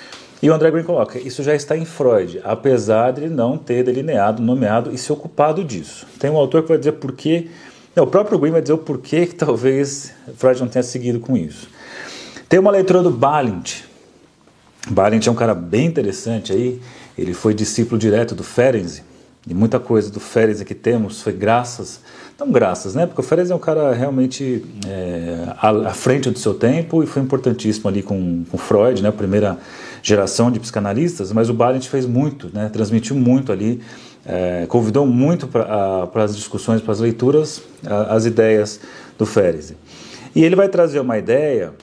E 0.44 0.50
o 0.50 0.54
André 0.54 0.70
Green 0.72 0.84
coloca, 0.84 1.18
isso 1.18 1.42
já 1.42 1.56
está 1.56 1.78
em 1.78 1.86
Freud, 1.86 2.42
apesar 2.44 3.12
de 3.12 3.22
ele 3.22 3.34
não 3.34 3.58
ter 3.58 3.82
delineado, 3.82 4.44
nomeado 4.44 4.92
e 4.94 4.98
se 4.98 5.10
ocupado 5.10 5.64
disso. 5.64 6.06
Tem 6.20 6.30
um 6.30 6.36
autor 6.36 6.64
que 6.64 6.68
vai 6.68 6.78
dizer 6.78 6.92
por 6.92 7.14
que, 7.14 7.50
não, 7.96 8.04
o 8.04 8.08
próprio 8.08 8.38
Green 8.38 8.52
vai 8.52 8.62
dizer 8.62 8.74
o 8.74 8.78
porquê 8.78 9.26
que 9.26 9.36
talvez 9.36 10.12
Freud 10.36 10.60
não 10.60 10.68
tenha 10.68 10.84
seguido 10.84 11.22
com 11.22 11.38
isso. 11.38 11.70
Tem 12.50 12.60
uma 12.60 12.72
leitura 12.72 13.02
do 13.02 13.10
Balint. 13.10 13.84
Balint 14.90 15.26
é 15.26 15.32
um 15.32 15.36
cara 15.36 15.56
bem 15.56 15.86
interessante 15.86 16.52
aí, 16.52 16.82
ele 17.18 17.34
foi 17.34 17.54
discípulo 17.54 17.98
direto 17.98 18.36
do 18.36 18.44
Ferenczi, 18.44 19.02
e 19.48 19.54
muita 19.54 19.80
coisa 19.80 20.12
do 20.12 20.20
Ferenczi 20.20 20.66
que 20.66 20.76
temos 20.76 21.22
foi 21.22 21.32
graças 21.32 22.02
não 22.40 22.52
graças, 22.52 22.96
né? 22.96 23.06
Porque 23.06 23.22
o 23.22 23.24
Ferenc 23.24 23.52
é 23.52 23.56
um 23.56 23.60
cara 23.60 23.94
realmente 23.94 24.66
é, 24.88 25.54
à, 25.62 25.70
à, 25.70 25.94
frente 25.94 26.30
do 26.30 26.40
seu 26.40 26.54
tempo 26.54 27.04
e 27.04 27.06
foi 27.06 27.22
importantíssimo 27.22 27.88
ali 27.88 28.02
com, 28.02 28.44
com 28.50 28.58
Freud, 28.58 29.02
né? 29.02 29.10
A 29.10 29.14
primeira 29.14 29.58
geração 30.04 30.52
de 30.52 30.60
psicanalistas, 30.60 31.32
mas 31.32 31.50
o 31.50 31.54
Balint 31.54 31.88
fez 31.88 32.06
muito, 32.06 32.52
né? 32.54 32.70
Transmitiu 32.72 33.16
muito 33.16 33.54
ali, 33.54 33.82
é, 34.26 34.66
convidou 34.68 35.08
muito 35.08 35.48
para 35.48 36.10
as 36.16 36.36
discussões, 36.36 36.82
para 36.82 36.92
as 36.92 37.00
leituras, 37.00 37.62
a, 37.86 38.14
as 38.14 38.26
ideias 38.26 38.82
do 39.18 39.26
Ferenc. 39.26 39.76
E 40.36 40.44
ele 40.44 40.58
vai 40.58 40.68
trazer 40.68 41.00
uma 41.00 41.18
ideia 41.18 41.74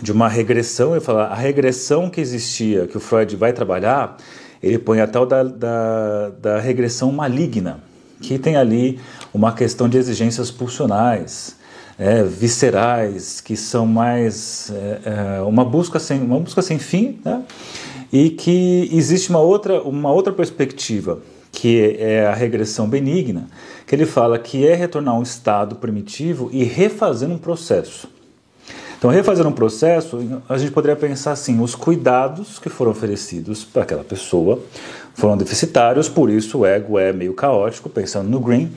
de 0.00 0.12
uma 0.12 0.28
regressão, 0.28 0.92
ele 0.92 1.00
fala, 1.00 1.24
a 1.24 1.34
regressão 1.34 2.10
que 2.10 2.20
existia, 2.20 2.86
que 2.86 2.96
o 2.96 3.00
Freud 3.00 3.34
vai 3.36 3.52
trabalhar, 3.52 4.16
ele 4.62 4.78
põe 4.78 5.00
a 5.00 5.06
tal 5.06 5.26
da, 5.26 5.42
da, 5.42 6.30
da 6.40 6.60
regressão 6.60 7.10
maligna, 7.12 7.80
que 8.20 8.38
tem 8.38 8.56
ali 8.56 9.00
uma 9.32 9.52
questão 9.52 9.88
de 9.88 9.96
exigências 9.96 10.50
pulsionais, 10.50 11.56
é, 11.98 12.22
viscerais, 12.22 13.40
que 13.40 13.56
são 13.56 13.86
mais 13.86 14.70
é, 14.70 15.38
é, 15.38 15.40
uma 15.42 15.64
busca 15.64 15.98
sem 15.98 16.20
uma 16.20 16.38
busca 16.38 16.62
sem 16.62 16.78
fim, 16.78 17.20
né? 17.24 17.42
e 18.12 18.30
que 18.30 18.88
existe 18.92 19.30
uma 19.30 19.40
outra 19.40 19.82
uma 19.82 20.12
outra 20.12 20.32
perspectiva 20.32 21.20
que 21.52 21.96
é 21.98 22.26
a 22.26 22.32
regressão 22.32 22.88
benigna, 22.88 23.46
que 23.86 23.94
ele 23.94 24.06
fala 24.06 24.38
que 24.38 24.66
é 24.66 24.74
retornar 24.74 25.14
a 25.14 25.18
um 25.18 25.22
estado 25.22 25.76
primitivo 25.76 26.48
e 26.50 26.64
refazer 26.64 27.30
um 27.30 27.36
processo. 27.36 28.08
Então, 29.02 29.10
refazer 29.10 29.44
um 29.44 29.52
processo, 29.52 30.40
a 30.48 30.56
gente 30.56 30.70
poderia 30.70 30.96
pensar 30.96 31.32
assim: 31.32 31.60
os 31.60 31.74
cuidados 31.74 32.58
que 32.58 32.68
foram 32.68 32.92
oferecidos 32.92 33.64
para 33.64 33.82
aquela 33.82 34.04
pessoa 34.04 34.60
foram 35.14 35.36
deficitários, 35.36 36.08
por 36.08 36.30
isso 36.30 36.58
o 36.58 36.66
ego 36.66 36.98
é 36.98 37.12
meio 37.12 37.34
caótico, 37.34 37.90
pensando 37.90 38.30
no 38.30 38.40
Green. 38.40 38.70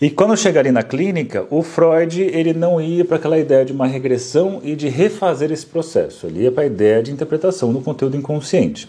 E 0.00 0.10
quando 0.10 0.36
chegaria 0.36 0.72
na 0.72 0.82
clínica, 0.82 1.46
o 1.50 1.62
Freud 1.62 2.20
ele 2.20 2.52
não 2.52 2.80
ia 2.80 3.04
para 3.04 3.16
aquela 3.16 3.38
ideia 3.38 3.64
de 3.64 3.72
uma 3.72 3.86
regressão 3.86 4.60
e 4.64 4.74
de 4.74 4.88
refazer 4.88 5.52
esse 5.52 5.64
processo, 5.64 6.26
ele 6.26 6.42
ia 6.42 6.52
para 6.52 6.64
a 6.64 6.66
ideia 6.66 7.02
de 7.02 7.12
interpretação 7.12 7.72
do 7.72 7.80
conteúdo 7.80 8.16
inconsciente. 8.16 8.88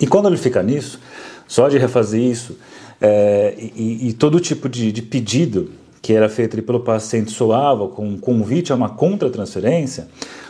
E 0.00 0.06
quando 0.06 0.28
ele 0.28 0.36
fica 0.36 0.62
nisso, 0.62 0.98
só 1.46 1.68
de 1.68 1.78
refazer 1.78 2.20
isso, 2.20 2.56
é, 3.00 3.54
e, 3.58 4.08
e, 4.08 4.12
todo 4.14 4.40
tipo 4.40 4.68
de, 4.68 4.90
de, 4.90 5.02
pedido 5.02 5.70
que 6.00 6.12
era 6.12 6.28
feito 6.28 6.60
pelo 6.62 6.80
paciente 6.80 7.30
soava 7.30 7.88
com 7.88 8.06
um 8.06 8.18
convite 8.18 8.72
a 8.72 8.74
uma 8.74 8.88
contratransferência, 8.88 10.08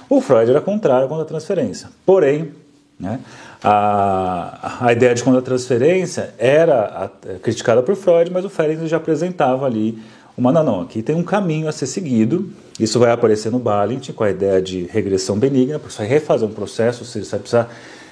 o 0.08 0.20
Freud 0.20 0.50
era 0.50 0.60
contrário 0.60 1.06
à 1.06 1.08
contratransferência. 1.08 1.88
Porém, 2.06 2.52
né, 2.98 3.20
a, 3.62 4.86
a 4.86 4.92
ideia 4.92 5.14
de 5.14 5.22
contratransferência 5.22 6.34
era 6.38 7.10
criticada 7.42 7.82
por 7.82 7.96
Freud, 7.96 8.30
mas 8.30 8.44
o 8.44 8.48
Ferenczi 8.48 8.86
já 8.86 8.96
apresentava 8.96 9.66
ali 9.66 9.98
uma 10.36 10.50
não, 10.50 10.64
não, 10.64 10.80
aqui 10.80 11.00
tem 11.00 11.14
um 11.14 11.22
caminho 11.22 11.68
a 11.68 11.72
ser 11.72 11.86
seguido. 11.86 12.50
Isso 12.78 12.98
vai 12.98 13.12
aparecer 13.12 13.52
no 13.52 13.58
Balint 13.58 14.10
com 14.12 14.24
a 14.24 14.30
ideia 14.30 14.60
de 14.60 14.84
regressão 14.84 15.38
benigna, 15.38 15.78
porque 15.78 15.94
você 15.94 15.98
vai 15.98 16.08
refazer 16.08 16.48
um 16.48 16.52
processo, 16.52 17.04
você 17.04 17.20
vai 17.20 17.38
precisar 17.38 17.70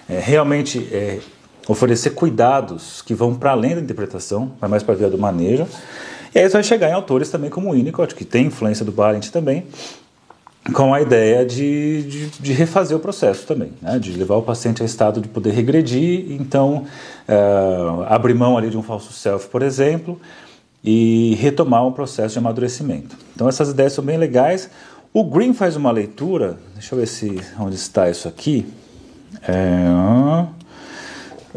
é, 0.08 0.20
realmente 0.20 0.88
é, 0.92 1.18
oferecer 1.66 2.10
cuidados 2.10 3.02
que 3.02 3.12
vão 3.12 3.34
para 3.34 3.50
além 3.50 3.74
da 3.74 3.80
interpretação, 3.80 4.52
vai 4.60 4.70
mais 4.70 4.84
para 4.84 4.94
a 4.94 4.96
via 4.96 5.10
do 5.10 5.18
manejo. 5.18 5.66
E 6.32 6.38
aí 6.38 6.48
você 6.48 6.52
vai 6.52 6.62
chegar 6.62 6.88
em 6.88 6.92
autores 6.92 7.28
também 7.28 7.50
como 7.50 7.72
Winnicott, 7.72 8.14
que 8.14 8.24
tem 8.24 8.46
influência 8.46 8.84
do 8.84 8.92
Balint 8.92 9.30
também, 9.30 9.66
com 10.70 10.94
a 10.94 11.00
ideia 11.00 11.44
de, 11.44 12.02
de, 12.04 12.26
de, 12.28 12.52
refazer 12.52 12.96
o 12.96 13.00
processo 13.00 13.46
também, 13.46 13.72
né? 13.82 13.98
de 13.98 14.12
levar 14.12 14.36
o 14.36 14.42
paciente 14.42 14.80
a 14.82 14.86
estado 14.86 15.20
de 15.20 15.28
poder 15.28 15.50
regredir, 15.50 16.30
então 16.30 16.86
uh, 17.28 18.02
abrir 18.06 18.34
mão 18.34 18.56
ali 18.56 18.70
de 18.70 18.78
um 18.78 18.82
falso 18.82 19.12
self, 19.12 19.48
por 19.48 19.62
exemplo, 19.62 20.20
e 20.84 21.36
retomar 21.40 21.84
um 21.84 21.92
processo 21.92 22.34
de 22.34 22.38
amadurecimento. 22.38 23.16
Então 23.34 23.48
essas 23.48 23.70
ideias 23.70 23.92
são 23.92 24.04
bem 24.04 24.16
legais. 24.16 24.70
O 25.12 25.24
Green 25.24 25.52
faz 25.52 25.74
uma 25.74 25.90
leitura, 25.90 26.56
deixa 26.74 26.94
eu 26.94 26.98
ver 27.00 27.06
se 27.06 27.40
onde 27.58 27.74
está 27.74 28.08
isso 28.08 28.28
aqui. 28.28 28.64
É, 29.46 29.84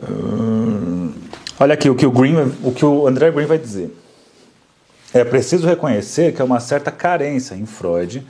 uh, 0.02 1.12
olha 1.60 1.76
aqui 1.76 1.90
o 1.92 1.96
que 1.96 2.08
o 2.08 2.12
Green, 2.12 2.36
o 2.64 2.72
que 2.72 2.84
o 2.84 3.08
André 3.08 3.30
Green 3.30 3.46
vai 3.46 3.60
dizer. 3.60 3.96
É 5.14 5.24
preciso 5.24 5.68
reconhecer 5.68 6.34
que 6.34 6.42
há 6.42 6.46
uma 6.46 6.60
certa 6.60 6.92
carência 6.92 7.54
em 7.54 7.68
Freud 7.68 8.26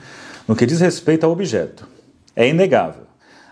no 0.46 0.54
que 0.54 0.66
diz 0.66 0.80
respeito 0.80 1.24
ao 1.24 1.32
objeto, 1.32 1.88
é 2.34 2.48
inegável. 2.48 3.02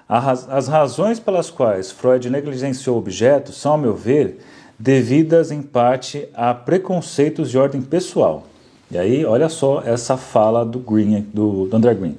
As 0.07 0.69
razões 0.69 1.19
pelas 1.19 1.51
quais 1.51 1.91
Freud 1.91 2.29
negligenciou 2.29 2.97
o 2.97 2.99
objeto 2.99 3.53
são, 3.53 3.73
ao 3.73 3.79
meu 3.79 3.95
ver, 3.95 4.39
devidas 4.79 5.51
em 5.51 5.63
parte 5.63 6.29
a 6.35 6.53
preconceitos 6.53 7.51
de 7.51 7.59
ordem 7.59 7.81
pessoal. 7.81 8.47
E 8.91 8.99
aí, 8.99 9.25
olha 9.25 9.49
só 9.49 9.83
essa 9.85 10.17
fala 10.17 10.65
do 10.65 10.79
Green, 10.79 11.27
do, 11.33 11.67
do 11.67 11.77
André 11.77 11.95
Green. 11.95 12.17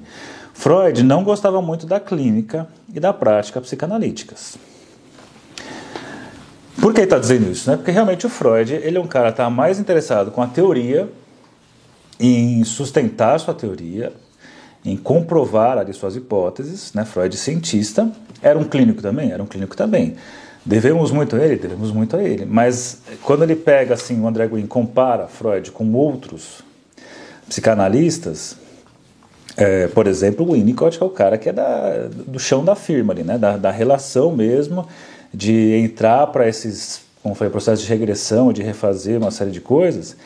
Freud 0.52 1.02
não 1.04 1.22
gostava 1.22 1.62
muito 1.62 1.86
da 1.86 2.00
clínica 2.00 2.66
e 2.92 2.98
da 2.98 3.12
prática 3.12 3.60
psicanalíticas. 3.60 4.58
Por 6.80 6.92
que 6.92 7.02
está 7.02 7.18
dizendo 7.18 7.50
isso? 7.50 7.70
Né? 7.70 7.76
Porque 7.76 7.90
realmente 7.90 8.26
o 8.26 8.28
Freud 8.28 8.74
ele 8.74 8.96
é 8.98 9.00
um 9.00 9.06
cara 9.06 9.26
que 9.26 9.34
está 9.34 9.48
mais 9.48 9.78
interessado 9.78 10.30
com 10.30 10.42
a 10.42 10.46
teoria, 10.46 11.08
em 12.18 12.64
sustentar 12.64 13.38
sua 13.38 13.54
teoria, 13.54 14.12
em 14.86 14.96
comprovar 14.96 15.76
ali 15.78 15.92
suas 15.92 16.14
hipóteses, 16.14 16.92
né? 16.94 17.04
Freud 17.04 17.36
cientista, 17.36 18.08
era 18.40 18.56
um 18.56 18.62
clínico 18.62 19.02
também, 19.02 19.32
era 19.32 19.42
um 19.42 19.46
clínico 19.46 19.76
também. 19.76 20.14
Devemos 20.64 21.10
muito 21.10 21.34
a 21.34 21.44
ele, 21.44 21.56
devemos 21.56 21.90
muito 21.90 22.16
a 22.16 22.22
ele. 22.22 22.46
Mas 22.46 23.00
quando 23.22 23.42
ele 23.42 23.56
pega 23.56 23.94
assim, 23.94 24.20
o 24.20 24.28
André 24.28 24.46
Green 24.46 24.66
compara 24.66 25.26
Freud 25.26 25.72
com 25.72 25.92
outros 25.92 26.62
psicanalistas, 27.48 28.56
é, 29.56 29.88
por 29.88 30.06
exemplo, 30.06 30.46
o 30.46 30.52
Winnicott, 30.52 30.98
que 30.98 31.02
é 31.02 31.06
o 31.06 31.10
cara 31.10 31.36
que 31.36 31.48
é 31.48 31.52
da, 31.52 32.08
do 32.08 32.38
chão 32.38 32.64
da 32.64 32.76
firma 32.76 33.12
ali, 33.12 33.24
né? 33.24 33.38
da, 33.38 33.56
da 33.56 33.70
relação 33.72 34.30
mesmo, 34.30 34.86
de 35.34 35.74
entrar 35.74 36.28
para 36.28 36.48
esses, 36.48 37.00
como 37.22 37.34
foi 37.34 37.48
o 37.48 37.50
processo 37.50 37.82
de 37.82 37.88
regressão, 37.88 38.52
de 38.52 38.62
refazer 38.62 39.18
uma 39.18 39.32
série 39.32 39.50
de 39.50 39.60
coisas 39.60 40.16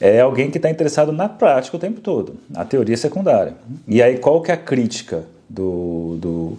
é 0.00 0.20
alguém 0.20 0.50
que 0.50 0.58
está 0.58 0.70
interessado 0.70 1.12
na 1.12 1.28
prática 1.28 1.76
o 1.76 1.80
tempo 1.80 2.00
todo, 2.00 2.36
a 2.54 2.64
teoria 2.64 2.96
secundária. 2.96 3.54
E 3.86 4.02
aí 4.02 4.18
qual 4.18 4.40
que 4.40 4.50
é 4.50 4.54
a 4.54 4.56
crítica 4.56 5.24
do, 5.48 6.16
do, 6.20 6.58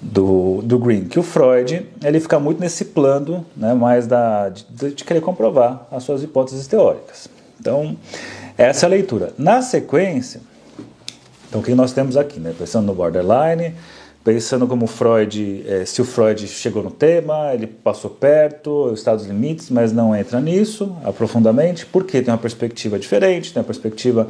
do, 0.00 0.62
do 0.62 0.78
Green? 0.78 1.04
Que 1.04 1.18
o 1.18 1.22
Freud 1.22 1.86
ele 2.04 2.20
fica 2.20 2.38
muito 2.38 2.60
nesse 2.60 2.86
plano 2.86 3.44
né, 3.56 3.74
mais 3.74 4.06
da, 4.06 4.48
de, 4.48 4.94
de 4.94 5.04
querer 5.04 5.20
comprovar 5.20 5.86
as 5.90 6.04
suas 6.04 6.22
hipóteses 6.22 6.66
teóricas. 6.66 7.28
Então, 7.58 7.96
essa 8.56 8.86
é 8.86 8.88
a 8.88 8.90
leitura. 8.90 9.32
Na 9.38 9.62
sequência, 9.62 10.40
então 11.48 11.60
o 11.60 11.64
que 11.64 11.74
nós 11.74 11.92
temos 11.92 12.16
aqui? 12.16 12.40
Né? 12.40 12.54
Pensando 12.58 12.86
no 12.86 12.94
borderline, 12.94 13.74
pensando 14.24 14.66
como 14.66 14.86
Freud, 14.86 15.64
é, 15.66 15.84
se 15.84 16.00
o 16.00 16.04
Freud 16.04 16.46
chegou 16.46 16.82
no 16.82 16.90
tema, 16.90 17.52
ele 17.52 17.66
passou 17.66 18.10
perto, 18.10 18.92
está 18.94 19.14
dos 19.14 19.26
limites, 19.26 19.68
mas 19.68 19.92
não 19.92 20.14
entra 20.14 20.40
nisso 20.40 20.96
aprofundamente, 21.04 21.84
porque 21.86 22.22
tem 22.22 22.32
uma 22.32 22.38
perspectiva 22.38 22.98
diferente, 22.98 23.52
tem 23.52 23.60
uma 23.60 23.66
perspectiva 23.66 24.28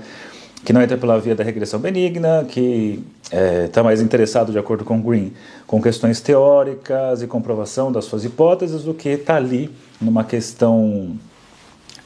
que 0.65 0.73
não 0.73 0.81
entra 0.81 0.97
pela 0.97 1.19
via 1.19 1.35
da 1.35 1.43
regressão 1.43 1.81
benigna, 1.81 2.45
que 2.49 3.05
está 3.25 3.37
é, 3.37 3.69
tá 3.69 3.83
mais 3.83 4.01
interessado, 4.01 4.53
de 4.53 4.59
acordo 4.59 4.85
com 4.85 5.03
Green, 5.03 5.33
com 5.67 5.83
questões 5.83 6.21
teóricas 6.21 7.21
e 7.21 7.27
comprovação 7.27 7.91
das 7.91 8.05
suas 8.05 8.25
hipóteses, 8.25 8.85
do 8.85 8.95
que 8.95 9.09
está 9.09 9.37
ali 9.37 9.71
numa 10.01 10.25
questão 10.25 11.19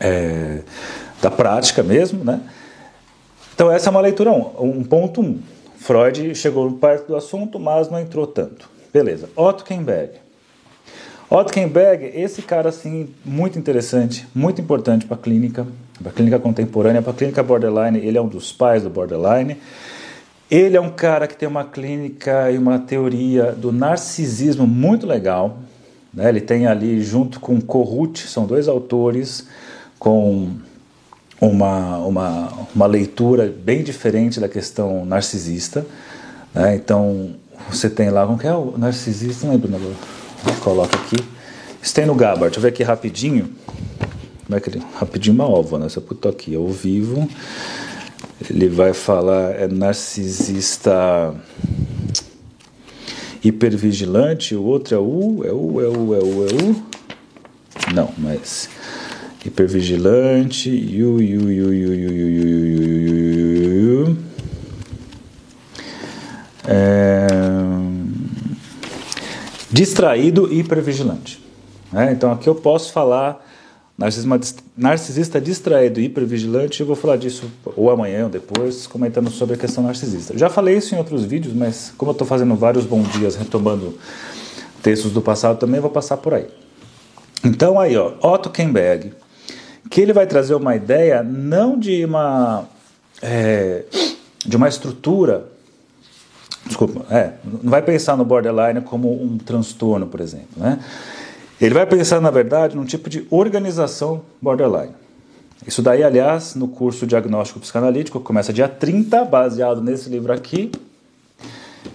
é, 0.00 0.60
da 1.20 1.30
prática 1.30 1.82
mesmo, 1.82 2.24
né? 2.24 2.40
Então 3.54 3.70
essa 3.70 3.88
é 3.88 3.90
uma 3.90 4.00
leitura 4.00 4.30
1, 4.30 4.34
um, 4.34 4.78
um 4.78 4.84
ponto 4.84 5.20
1. 5.20 5.24
Um. 5.24 5.38
Freud 5.78 6.34
chegou 6.34 6.70
perto 6.72 7.08
do 7.08 7.16
assunto, 7.16 7.58
mas 7.58 7.90
não 7.90 8.00
entrou 8.00 8.26
tanto. 8.26 8.68
Beleza. 8.92 9.28
Otto 9.36 9.64
Kemberg. 9.64 10.12
Otto 11.28 11.52
esse 12.14 12.42
cara 12.42 12.68
assim 12.68 13.08
muito 13.24 13.58
interessante, 13.58 14.26
muito 14.34 14.60
importante 14.60 15.06
para 15.06 15.16
a 15.16 15.18
clínica, 15.18 15.66
para 16.00 16.10
a 16.10 16.14
clínica 16.14 16.38
contemporânea, 16.38 17.02
para 17.02 17.10
a 17.10 17.14
clínica 17.14 17.42
borderline. 17.42 17.98
Ele 17.98 18.16
é 18.16 18.20
um 18.20 18.28
dos 18.28 18.52
pais 18.52 18.82
do 18.84 18.90
borderline. 18.90 19.56
Ele 20.48 20.76
é 20.76 20.80
um 20.80 20.90
cara 20.90 21.26
que 21.26 21.36
tem 21.36 21.48
uma 21.48 21.64
clínica 21.64 22.50
e 22.52 22.58
uma 22.58 22.78
teoria 22.78 23.50
do 23.50 23.72
narcisismo 23.72 24.66
muito 24.66 25.04
legal. 25.04 25.58
Né? 26.14 26.28
Ele 26.28 26.40
tem 26.40 26.68
ali, 26.68 27.02
junto 27.02 27.40
com 27.40 27.60
Corrut, 27.60 28.28
são 28.28 28.46
dois 28.46 28.68
autores 28.68 29.48
com 29.98 30.50
uma, 31.40 31.98
uma, 31.98 32.52
uma 32.74 32.86
leitura 32.86 33.54
bem 33.64 33.82
diferente 33.82 34.40
da 34.40 34.48
questão 34.48 35.04
narcisista. 35.04 35.86
Né? 36.54 36.76
Então, 36.76 37.34
você 37.70 37.90
tem 37.90 38.10
lá, 38.10 38.26
como 38.26 38.38
que 38.38 38.46
é 38.46 38.54
o 38.54 38.74
narcisista? 38.76 39.46
Não 39.46 39.54
lembro, 39.54 39.70
não. 39.70 39.80
Coloca 40.60 40.96
aqui. 40.96 41.16
Tem 41.96 42.04
no 42.04 42.14
Gabbard. 42.14 42.48
Deixa 42.48 42.58
eu 42.58 42.62
ver 42.62 42.68
aqui 42.68 42.82
rapidinho. 42.82 43.50
Como 44.44 44.56
é 44.56 44.60
que 44.60 44.68
ele. 44.68 44.82
Rapidinho 44.96 45.34
uma 45.34 45.48
ova, 45.48 45.78
né? 45.78 45.88
Se 45.88 45.96
eu 45.96 46.02
puto 46.02 46.28
aqui 46.28 46.54
ao 46.54 46.68
vivo. 46.68 47.26
Ele 48.50 48.68
vai 48.68 48.92
falar. 48.92 49.52
É 49.52 49.66
narcisista 49.66 51.34
hipervigilante. 53.42 54.54
O 54.54 54.62
outro 54.62 54.94
é 54.94 54.98
o. 54.98 55.42
É 55.42 55.52
o, 55.52 55.80
é 55.80 55.88
o, 55.88 56.14
é 56.14 56.18
o, 56.18 56.46
é 56.46 56.48
o. 56.52 57.94
Não, 57.94 58.12
mas. 58.18 58.68
Hipervigilante. 59.46 60.68
Yu, 60.68 61.20
yu, 61.20 61.50
yu, 61.50 61.72
yu, 61.72 61.94
yu, 61.94 61.94
yu, 61.94 62.28
yu, 62.28 62.66
yu, 62.66 62.98
yu, 62.98 63.74
yu. 64.08 64.16
É... 66.66 67.26
Distraído 69.70 70.52
e 70.52 70.60
hipervigilante. 70.60 71.44
É, 71.94 72.10
então 72.10 72.32
aqui 72.32 72.48
eu 72.48 72.56
posso 72.56 72.92
falar 72.92 73.44
narcisista 74.76 75.40
distraído 75.40 76.00
e 76.00 76.06
hipervigilante, 76.06 76.80
eu 76.80 76.86
vou 76.86 76.96
falar 76.96 77.16
disso 77.16 77.50
ou 77.76 77.88
amanhã 77.90 78.24
ou 78.24 78.30
depois, 78.30 78.86
comentando 78.86 79.30
sobre 79.30 79.54
a 79.54 79.58
questão 79.58 79.84
narcisista. 79.84 80.36
Já 80.36 80.50
falei 80.50 80.76
isso 80.76 80.94
em 80.94 80.98
outros 80.98 81.24
vídeos, 81.24 81.54
mas 81.54 81.92
como 81.96 82.10
eu 82.10 82.12
estou 82.12 82.26
fazendo 82.26 82.54
vários 82.56 82.84
bons 82.84 83.10
dias, 83.12 83.36
retomando 83.36 83.96
textos 84.82 85.12
do 85.12 85.22
passado 85.22 85.58
também, 85.58 85.80
vou 85.80 85.90
passar 85.90 86.16
por 86.16 86.34
aí. 86.34 86.46
Então 87.44 87.78
aí, 87.78 87.96
ó, 87.96 88.12
Otto 88.20 88.50
Kemberg, 88.50 89.12
que 89.90 90.00
ele 90.00 90.12
vai 90.12 90.26
trazer 90.26 90.54
uma 90.54 90.74
ideia 90.76 91.22
não 91.22 91.78
de 91.78 92.04
uma, 92.04 92.64
é, 93.22 93.84
de 94.44 94.56
uma 94.56 94.68
estrutura 94.68 95.46
desculpa, 96.66 97.06
é, 97.14 97.32
não 97.44 97.70
vai 97.70 97.80
pensar 97.80 98.16
no 98.16 98.24
borderline 98.24 98.80
como 98.80 99.10
um 99.10 99.38
transtorno, 99.38 100.06
por 100.06 100.20
exemplo, 100.20 100.48
né? 100.56 100.80
Ele 101.60 101.72
vai 101.72 101.86
pensar, 101.86 102.20
na 102.20 102.30
verdade, 102.30 102.76
num 102.76 102.84
tipo 102.84 103.08
de 103.08 103.26
organização 103.30 104.22
borderline. 104.42 104.92
Isso 105.66 105.80
daí, 105.80 106.02
aliás, 106.02 106.54
no 106.54 106.68
curso 106.68 107.06
Diagnóstico 107.06 107.60
Psicanalítico, 107.60 108.20
começa 108.20 108.52
dia 108.52 108.68
30, 108.68 109.24
baseado 109.24 109.80
nesse 109.80 110.10
livro 110.10 110.32
aqui, 110.32 110.70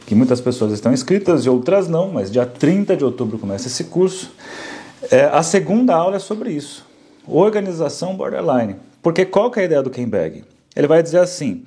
que 0.07 0.15
muitas 0.15 0.41
pessoas 0.41 0.73
estão 0.73 0.91
inscritas 0.91 1.45
e 1.45 1.49
outras 1.49 1.87
não, 1.87 2.11
mas 2.11 2.31
dia 2.31 2.45
30 2.45 2.97
de 2.97 3.05
outubro 3.05 3.37
começa 3.37 3.67
esse 3.67 3.83
curso. 3.83 4.31
É, 5.11 5.25
a 5.25 5.43
segunda 5.43 5.95
aula 5.95 6.15
é 6.15 6.19
sobre 6.19 6.51
isso, 6.51 6.83
organização 7.27 8.15
borderline. 8.15 8.75
Porque 9.01 9.25
qual 9.25 9.49
que 9.49 9.59
é 9.59 9.63
a 9.63 9.65
ideia 9.65 9.83
do 9.83 9.89
Ken 9.89 10.07
Bag? 10.07 10.43
Ele 10.75 10.87
vai 10.87 11.01
dizer 11.03 11.19
assim, 11.19 11.65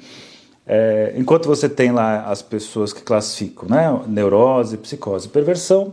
é, 0.67 1.13
enquanto 1.17 1.47
você 1.47 1.69
tem 1.69 1.93
lá 1.93 2.25
as 2.25 2.41
pessoas 2.41 2.93
que 2.93 3.03
classificam 3.03 3.69
né, 3.69 4.01
neurose, 4.07 4.77
psicose 4.79 5.29
perversão, 5.29 5.93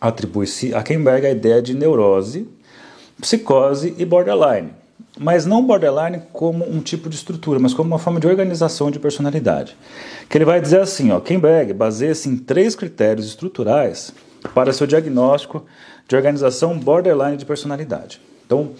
atribui-se 0.00 0.74
a 0.74 0.82
Kemberg 0.82 1.26
a 1.26 1.30
ideia 1.30 1.62
de 1.62 1.74
neurose, 1.74 2.48
psicose 3.20 3.94
e 3.98 4.04
borderline. 4.04 4.70
Mas 5.18 5.44
não 5.44 5.64
borderline 5.64 6.22
como 6.32 6.64
um 6.64 6.80
tipo 6.80 7.08
de 7.08 7.16
estrutura, 7.16 7.58
mas 7.58 7.74
como 7.74 7.88
uma 7.88 7.98
forma 7.98 8.20
de 8.20 8.26
organização 8.26 8.90
de 8.90 8.98
personalidade. 8.98 9.76
Que 10.28 10.38
ele 10.38 10.44
vai 10.44 10.60
dizer 10.60 10.80
assim, 10.80 11.10
ó, 11.10 11.20
Kemberg 11.20 11.72
baseia-se 11.72 12.28
em 12.28 12.36
três 12.36 12.74
critérios 12.74 13.26
estruturais 13.26 14.12
para 14.54 14.72
seu 14.72 14.86
diagnóstico 14.86 15.64
de 16.08 16.16
organização 16.16 16.78
borderline 16.78 17.36
de 17.36 17.44
personalidade. 17.44 18.20
Então, 18.50 18.72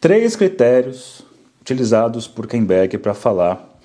três 0.00 0.34
critérios 0.34 1.20
utilizados 1.60 2.26
por 2.26 2.46
Kemberg 2.46 2.96
para 2.96 3.12
falar 3.12 3.78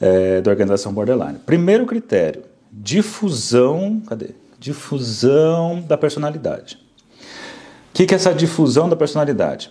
é, 0.00 0.40
da 0.40 0.50
organização 0.50 0.94
borderline. 0.94 1.38
Primeiro 1.44 1.84
critério, 1.84 2.42
difusão, 2.72 4.00
cadê? 4.06 4.30
Difusão 4.58 5.84
da 5.86 5.98
personalidade. 5.98 6.78
O 7.20 7.92
que, 7.92 8.06
que 8.06 8.14
é 8.14 8.16
essa 8.16 8.32
difusão 8.32 8.88
da 8.88 8.96
personalidade? 8.96 9.70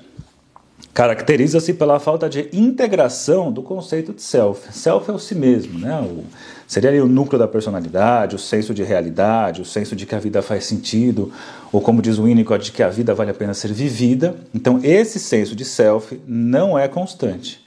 Caracteriza-se 0.98 1.76
pela 1.76 2.00
falta 2.00 2.28
de 2.28 2.50
integração 2.52 3.52
do 3.52 3.62
conceito 3.62 4.12
de 4.12 4.24
self. 4.24 4.74
Self 4.74 5.12
é 5.12 5.14
o 5.14 5.20
si 5.20 5.36
mesmo, 5.36 5.78
né? 5.78 5.96
O, 6.02 6.24
seria 6.68 6.90
ali 6.90 7.00
o 7.00 7.06
núcleo 7.06 7.38
da 7.38 7.48
personalidade, 7.48 8.36
o 8.36 8.40
senso 8.40 8.74
de 8.74 8.82
realidade, 8.82 9.62
o 9.62 9.66
senso 9.66 9.96
de 9.96 10.08
que 10.08 10.16
a 10.16 10.20
vida 10.20 10.42
faz 10.42 10.66
sentido, 10.66 11.32
ou 11.72 11.82
como 11.82 12.02
diz 12.02 12.18
o 12.18 12.24
Winnicott, 12.24 12.66
de 12.66 12.72
que 12.72 12.82
a 12.82 12.90
vida 12.90 13.14
vale 13.14 13.30
a 13.30 13.34
pena 13.36 13.54
ser 13.54 13.72
vivida. 13.72 14.38
Então, 14.56 14.80
esse 14.82 15.20
senso 15.20 15.56
de 15.56 15.64
self 15.64 16.20
não 16.28 16.80
é 16.80 16.88
constante. 16.88 17.64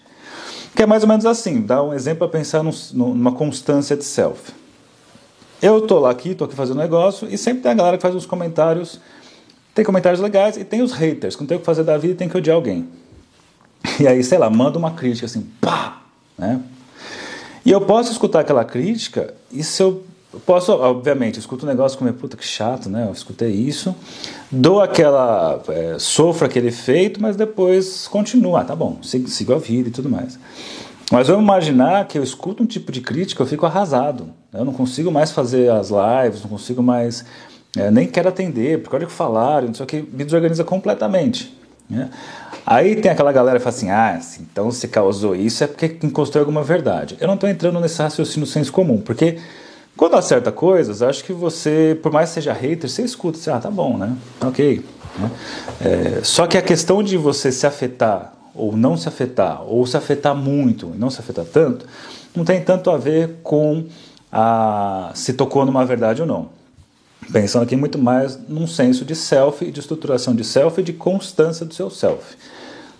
Que 0.75 0.83
é 0.83 0.87
mais 0.87 1.05
ou 1.05 1.09
menos 1.09 1.25
assim, 1.25 1.61
dá 1.61 1.81
um 1.85 1.95
exemplo 1.95 2.29
para 2.29 2.37
pensar 2.41 2.65
num, 2.65 2.73
numa 2.93 3.31
constância 3.31 3.97
de 3.97 4.03
self. 4.03 4.51
Eu 5.63 5.79
estou 5.79 6.01
lá 6.01 6.11
aqui, 6.11 6.31
estou 6.31 6.47
aqui 6.47 6.57
fazendo 6.57 6.79
negócio, 6.79 7.29
e 7.31 7.39
sempre 7.39 7.63
tem 7.63 7.71
a 7.71 7.75
galera 7.75 7.97
que 7.97 8.03
faz 8.03 8.13
os 8.13 8.27
comentários, 8.27 8.99
tem 9.73 9.85
comentários 9.85 10.21
legais, 10.21 10.57
e 10.57 10.65
tem 10.65 10.83
os 10.83 10.91
haters, 10.91 11.37
que 11.37 11.43
não 11.43 11.47
tem 11.47 11.57
o 11.59 11.61
que 11.61 11.67
fazer 11.67 11.85
da 11.85 11.97
vida 11.97 12.15
e 12.15 12.17
tem 12.17 12.29
que 12.29 12.37
odiar 12.37 12.57
alguém. 12.57 12.89
E 13.99 14.07
aí, 14.07 14.23
sei 14.25 14.39
lá, 14.39 14.49
manda 14.49 14.79
uma 14.79 14.93
crítica 14.93 15.27
assim, 15.27 15.47
pá! 15.61 16.03
Né? 16.39 16.61
E 17.65 17.71
eu 17.71 17.81
posso 17.81 18.11
escutar 18.11 18.41
aquela 18.41 18.65
crítica, 18.65 19.35
e 19.53 19.63
se 19.63 19.83
eu 19.83 20.05
eu 20.33 20.39
posso, 20.39 20.73
obviamente, 20.73 21.41
escuto 21.41 21.67
um 21.67 21.69
negócio 21.69 21.99
como, 21.99 22.13
puta 22.13 22.37
que 22.37 22.47
chato, 22.47 22.89
né? 22.89 23.07
Eu 23.09 23.13
escutei 23.13 23.51
isso, 23.51 23.95
dou 24.51 24.81
aquela. 24.81 25.61
É, 25.69 25.97
sofro 25.99 26.47
aquele 26.47 26.69
efeito, 26.69 27.21
mas 27.21 27.35
depois 27.35 28.07
continuo. 28.07 28.57
Ah, 28.57 28.63
tá 28.65 28.77
bom, 28.77 28.99
sigo, 29.03 29.29
sigo 29.29 29.53
a 29.53 29.59
vida 29.59 29.89
e 29.89 29.93
tudo 29.93 30.09
mais. 30.09 30.39
Mas 31.11 31.27
vamos 31.27 31.43
imaginar 31.43 32.07
que 32.07 32.17
eu 32.17 32.23
escuto 32.23 32.63
um 32.63 32.67
tipo 32.67 32.93
de 32.93 33.01
crítica, 33.01 33.43
eu 33.43 33.47
fico 33.47 33.67
arrasado. 33.67 34.29
Eu 34.53 34.65
não 34.65 34.73
consigo 34.73 35.11
mais 35.11 35.33
fazer 35.33 35.69
as 35.69 35.91
lives, 35.91 36.43
não 36.43 36.51
consigo 36.51 36.81
mais. 36.81 37.25
É, 37.77 37.91
nem 37.91 38.07
quero 38.07 38.29
atender, 38.29 38.81
porque 38.81 38.95
olha 38.95 39.07
o 39.07 39.09
que 39.09 39.15
falaram, 39.15 39.67
não 39.67 39.75
sei 39.75 39.85
o 39.85 39.87
que, 39.87 39.97
me 39.97 40.25
desorganiza 40.25 40.63
completamente. 40.63 41.53
Né? 41.91 42.09
Aí 42.65 42.97
tem 42.97 43.11
aquela 43.11 43.33
galera 43.33 43.59
que 43.59 43.65
fala 43.65 43.77
assim: 43.77 43.91
ah, 43.91 44.21
então 44.41 44.71
se 44.71 44.87
causou 44.89 45.35
isso 45.35 45.65
é 45.65 45.67
porque 45.67 45.99
encostou 46.07 46.41
alguma 46.41 46.63
verdade. 46.63 47.17
Eu 47.21 47.27
não 47.27 47.35
estou 47.35 47.49
entrando 47.49 47.81
nesse 47.81 48.01
raciocínio 48.01 48.47
senso 48.47 48.73
comum, 48.73 49.01
porque 49.01 49.39
quando 49.97 50.17
acerta 50.17 50.53
coisas, 50.53 51.03
acho 51.03 51.25
que 51.25 51.33
você, 51.33 51.99
por 52.03 52.13
mais 52.13 52.31
que 52.31 52.37
seja 52.37 52.53
hater, 52.53 52.89
você 52.89 53.03
escuta, 53.03 53.37
você, 53.37 53.51
ah, 53.51 53.59
tá 53.59 53.71
bom, 53.71 53.99
né? 53.99 54.17
Ok. 54.41 54.85
Né? 55.19 55.31
É, 55.81 56.21
só 56.23 56.47
que 56.47 56.57
a 56.57 56.63
questão 56.63 57.03
de 57.03 57.17
você 57.17 57.51
se 57.51 57.67
afetar 57.67 58.33
ou 58.55 58.77
não 58.77 58.97
se 58.97 59.09
afetar, 59.09 59.63
ou 59.63 59.87
se 59.87 59.97
afetar 59.97 60.35
muito 60.35 60.93
e 60.95 60.99
não 60.99 61.11
se 61.11 61.21
afetar 61.21 61.45
tanto, 61.45 61.87
não 62.35 62.45
tem 62.45 62.61
tanto 62.63 62.91
a 62.91 62.97
ver 62.97 63.39
com 63.43 63.87
a, 64.31 65.11
se 65.15 65.33
tocou 65.33 65.65
numa 65.65 65.85
verdade 65.85 66.23
ou 66.23 66.29
não. 66.29 66.60
Pensando 67.33 67.63
aqui 67.63 67.77
muito 67.77 67.99
mais 67.99 68.39
num 68.49 68.67
senso 68.67 69.05
de 69.05 69.15
self, 69.15 69.71
de 69.71 69.81
estruturação 69.81 70.35
de 70.35 70.43
self 70.45 70.81
e 70.81 70.85
de 70.85 70.93
constância 70.93 71.65
do 71.67 71.75
seu 71.75 71.91
self. 71.91 72.37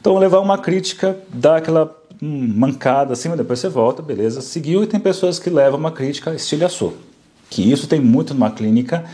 Então, 0.01 0.17
levar 0.19 0.41
uma 0.41 0.57
crítica, 0.59 1.17
dar 1.33 1.57
aquela 1.57 1.95
mancada 2.21 3.13
assim, 3.13 3.29
mas 3.29 3.39
depois 3.39 3.59
você 3.59 3.69
volta, 3.69 4.03
beleza, 4.03 4.41
seguiu. 4.41 4.83
E 4.83 4.87
tem 4.87 5.01
pessoas 5.01 5.39
que 5.39 5.51
levam 5.51 5.79
uma 5.79 5.91
crítica 5.91 6.35
estilhaçou. 6.35 6.97
Que 7.49 7.71
isso 7.71 7.87
tem 7.87 8.01
muito 8.01 8.33
numa 8.33 8.51
clínica 8.51 9.05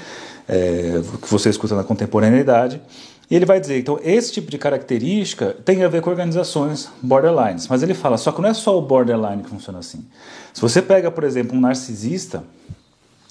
é, 0.49 1.01
que 1.21 1.29
você 1.29 1.51
escuta 1.51 1.75
na 1.75 1.85
contemporaneidade. 1.85 2.81
E 3.29 3.35
ele 3.35 3.45
vai 3.45 3.59
dizer, 3.59 3.79
então, 3.79 3.99
esse 4.05 4.33
tipo 4.33 4.51
de 4.51 4.59
característica 4.59 5.57
tem 5.65 5.83
a 5.83 5.89
ver 5.89 6.01
com 6.01 6.11
organizações 6.11 6.89
borderlines. 7.03 7.67
Mas 7.67 7.83
ele 7.83 7.95
fala, 7.95 8.17
só 8.17 8.31
que 8.31 8.41
não 8.41 8.49
é 8.49 8.55
só 8.55 8.79
o 8.79 8.83
borderline 8.83 9.43
que 9.43 9.51
funciona 9.51 9.81
assim. 9.81 10.05
Se 10.55 10.61
você 10.61 10.81
pega, 10.81 11.11
por 11.11 11.25
exemplo, 11.25 11.57
um 11.57 11.61
narcisista, 11.61 12.45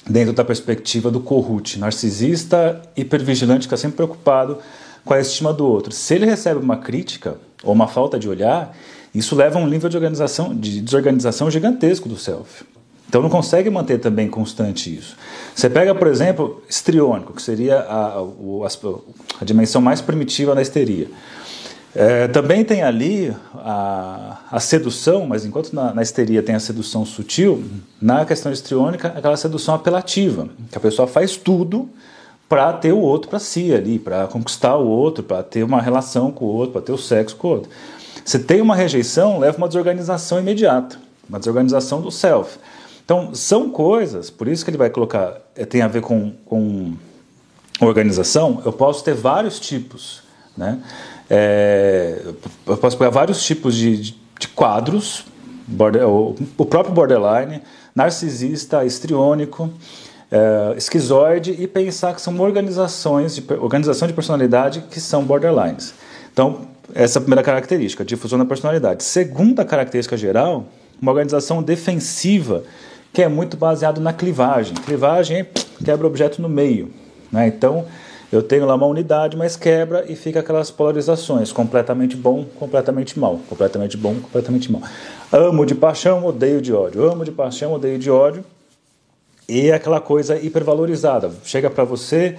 dentro 0.08 0.34
da 0.34 0.46
perspectiva 0.46 1.10
do 1.10 1.20
Kohut, 1.20 1.80
narcisista 1.80 2.82
hipervigilante, 2.96 3.68
que 3.68 3.76
sempre 3.78 3.98
preocupado 3.98 4.60
com 5.04 5.14
a 5.14 5.20
estima 5.20 5.54
do 5.54 5.66
outro. 5.66 5.92
Se 5.92 6.16
ele 6.16 6.26
recebe 6.26 6.60
uma 6.60 6.78
crítica 6.78 7.38
ou 7.64 7.74
uma 7.74 7.88
falta 7.88 8.18
de 8.18 8.30
olhar, 8.30 8.76
isso 9.14 9.36
leva 9.36 9.60
a 9.60 9.62
um 9.62 9.68
nível 9.68 9.90
de, 9.90 9.96
organização, 9.98 10.54
de 10.54 10.82
desorganização 10.82 11.50
gigantesco 11.50 12.10
do 12.10 12.18
self. 12.18 12.66
Então 13.08 13.22
não 13.22 13.30
consegue 13.30 13.70
manter 13.70 14.00
também 14.00 14.28
constante 14.28 14.94
isso. 14.94 15.16
Você 15.56 15.70
pega, 15.70 15.94
por 15.96 16.08
exemplo, 16.08 16.64
estriônico, 16.68 17.34
que 17.34 17.42
seria 17.42 17.80
a, 17.80 18.20
a, 18.20 19.42
a 19.42 19.46
dimensão 19.46 19.82
mais 19.82 20.02
primitiva 20.02 20.54
da 20.54 20.62
histeria. 20.62 21.08
É, 21.96 22.28
também 22.28 22.66
tem 22.66 22.84
ali 22.84 23.34
a, 23.54 24.40
a, 24.52 24.60
sedução, 24.60 25.26
mas 25.26 25.46
enquanto 25.46 25.72
na, 25.72 25.94
na, 25.94 26.02
histeria 26.02 26.44
tem 26.44 26.54
a 26.54 26.60
sedução 26.60 27.06
sutil, 27.06 27.64
na 28.02 28.26
questão 28.26 28.52
estriônica, 28.52 29.08
aquela 29.16 29.38
sedução 29.38 29.74
apelativa, 29.74 30.50
que 30.70 30.78
a 30.78 30.82
pessoa 30.82 31.08
faz 31.08 31.38
tudo 31.38 31.90
para 32.50 32.74
ter 32.74 32.92
o 32.92 33.00
outro 33.00 33.30
para 33.30 33.40
si 33.40 33.74
ali, 33.74 33.98
para 33.98 34.28
conquistar 34.28 34.76
o 34.76 34.86
outro, 34.86 35.24
para 35.24 35.42
ter 35.42 35.64
uma 35.64 35.82
relação 35.82 36.34
com 36.34 36.44
o 36.44 36.50
outro, 36.50 36.74
para 36.74 36.82
ter 36.82 36.92
o 36.92 36.98
sexo 36.98 37.38
com 37.38 37.48
o 37.48 37.52
outro. 37.52 37.72
Se 38.26 38.40
tem 38.40 38.60
uma 38.60 38.76
rejeição, 38.76 39.40
leva 39.40 39.58
uma 39.58 39.68
desorganização 39.68 40.38
imediata, 40.38 41.00
uma 41.30 41.40
desorganização 41.40 42.02
do 42.02 42.12
self. 42.12 42.58
Então, 43.06 43.34
são 43.34 43.70
coisas, 43.70 44.30
por 44.30 44.50
isso 44.50 44.66
que 44.66 44.70
ele 44.72 44.78
vai 44.78 44.90
colocar, 44.90 45.38
é, 45.56 45.64
tem 45.64 45.82
a 45.82 45.88
ver 45.88 46.02
com, 46.02 46.34
com 46.46 46.94
organização, 47.80 48.62
eu 48.66 48.74
posso 48.74 49.02
ter 49.02 49.14
vários 49.14 49.60
tipos, 49.62 50.24
né? 50.58 50.82
É, 51.30 52.22
eu 52.66 52.78
posso 52.78 52.98
pegar 52.98 53.10
vários 53.10 53.44
tipos 53.44 53.76
de, 53.76 53.98
de, 53.98 54.48
quadros, 54.54 55.26
border, 55.68 56.08
o, 56.08 56.36
o, 56.58 56.66
próprio 56.66 56.94
borderline, 56.94 57.62
narcisista, 57.96 58.86
histriônico, 58.86 59.72
é, 60.32 60.78
esquizoide 60.78 61.56
e 61.58 61.68
pensar 61.68 62.14
que 62.14 62.22
são 62.22 62.40
organizações 62.40 63.36
de 63.36 63.44
organização 63.60 64.08
de 64.08 64.14
personalidade 64.14 64.84
que 64.90 65.00
são 65.00 65.24
borderlines. 65.24 65.94
Então, 66.32 66.68
essa 66.94 67.18
é 67.18 67.20
a 67.20 67.22
primeira 67.22 67.44
característica, 67.44 68.06
difusão 68.06 68.38
da 68.38 68.46
personalidade. 68.46 69.04
Segunda 69.04 69.66
característica 69.66 70.16
geral, 70.16 70.66
uma 71.02 71.12
organização 71.12 71.64
defensiva 71.64 72.64
que 73.12 73.22
é 73.22 73.28
muito 73.28 73.56
baseado 73.56 74.02
na 74.02 74.12
clivagem. 74.12 74.76
Clivagem 74.76 75.38
é 75.38 75.48
quebra 75.84 76.06
objeto 76.06 76.42
no 76.42 76.50
meio. 76.50 76.92
Né? 77.32 77.48
Então, 77.48 77.86
eu 78.36 78.44
tenho 78.44 78.66
lá 78.66 78.76
uma 78.76 78.86
unidade, 78.86 79.38
mas 79.38 79.56
quebra 79.56 80.06
e 80.08 80.16
fica 80.16 80.40
aquelas 80.40 80.70
polarizações, 80.70 81.52
completamente 81.52 82.16
bom, 82.16 82.46
completamente 82.60 83.18
mal, 83.20 83.40
completamente 83.50 83.98
bom, 83.98 84.16
completamente 84.16 84.72
mal. 84.72 84.82
Amo 85.32 85.66
de 85.66 85.76
paixão, 85.76 86.26
odeio 86.26 86.62
de 86.62 86.74
ódio. 86.74 87.10
Amo 87.10 87.24
de 87.24 87.32
paixão, 87.32 87.74
odeio 87.74 87.98
de 87.98 88.10
ódio. 88.10 88.44
E 89.48 89.70
é 89.70 89.74
aquela 89.76 90.02
coisa 90.02 90.38
hipervalorizada. 90.38 91.32
Chega 91.44 91.70
para 91.70 91.84
você 91.84 92.38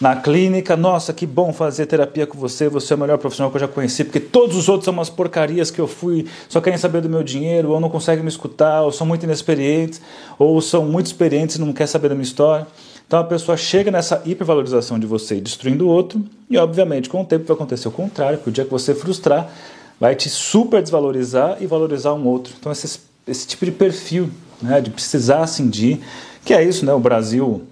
na 0.00 0.14
clínica, 0.14 0.76
nossa, 0.76 1.12
que 1.12 1.26
bom 1.26 1.52
fazer 1.52 1.86
terapia 1.86 2.24
com 2.26 2.38
você, 2.38 2.68
você 2.68 2.92
é 2.92 2.96
o 2.96 2.98
melhor 3.00 3.18
profissional 3.18 3.50
que 3.50 3.56
eu 3.56 3.60
já 3.60 3.66
conheci, 3.66 4.04
porque 4.04 4.20
todos 4.20 4.56
os 4.56 4.68
outros 4.68 4.84
são 4.84 4.94
umas 4.94 5.10
porcarias 5.10 5.72
que 5.72 5.80
eu 5.80 5.88
fui, 5.88 6.26
só 6.48 6.60
querem 6.60 6.78
saber 6.78 7.00
do 7.00 7.08
meu 7.08 7.24
dinheiro, 7.24 7.70
ou 7.70 7.80
não 7.80 7.90
conseguem 7.90 8.22
me 8.22 8.28
escutar, 8.28 8.82
ou 8.82 8.92
são 8.92 9.04
muito 9.04 9.24
inexperientes, 9.24 10.00
ou 10.38 10.60
são 10.60 10.84
muito 10.84 11.06
experientes 11.06 11.56
e 11.56 11.60
não 11.60 11.72
querem 11.72 11.88
saber 11.88 12.10
da 12.10 12.14
minha 12.14 12.22
história. 12.22 12.66
Então 13.08 13.20
a 13.20 13.24
pessoa 13.24 13.56
chega 13.56 13.90
nessa 13.90 14.20
hipervalorização 14.26 14.98
de 14.98 15.06
você 15.06 15.40
destruindo 15.40 15.86
o 15.86 15.88
outro, 15.88 16.22
e 16.50 16.58
obviamente 16.58 17.08
com 17.08 17.22
o 17.22 17.24
tempo 17.24 17.46
vai 17.46 17.56
acontecer 17.56 17.88
o 17.88 17.90
contrário, 17.90 18.38
que 18.38 18.50
o 18.50 18.52
dia 18.52 18.66
que 18.66 18.70
você 18.70 18.94
frustrar, 18.94 19.50
vai 19.98 20.14
te 20.14 20.28
super 20.28 20.82
desvalorizar 20.82 21.56
e 21.58 21.66
valorizar 21.66 22.12
um 22.12 22.26
outro. 22.26 22.52
Então 22.60 22.70
esse, 22.70 23.00
esse 23.26 23.46
tipo 23.46 23.64
de 23.64 23.72
perfil, 23.72 24.28
né, 24.60 24.82
de 24.82 24.90
precisar 24.90 25.42
ascendir, 25.42 26.00
que 26.44 26.52
é 26.52 26.62
isso, 26.62 26.84
né, 26.84 26.92
o 26.92 27.00
Brasil 27.00 27.62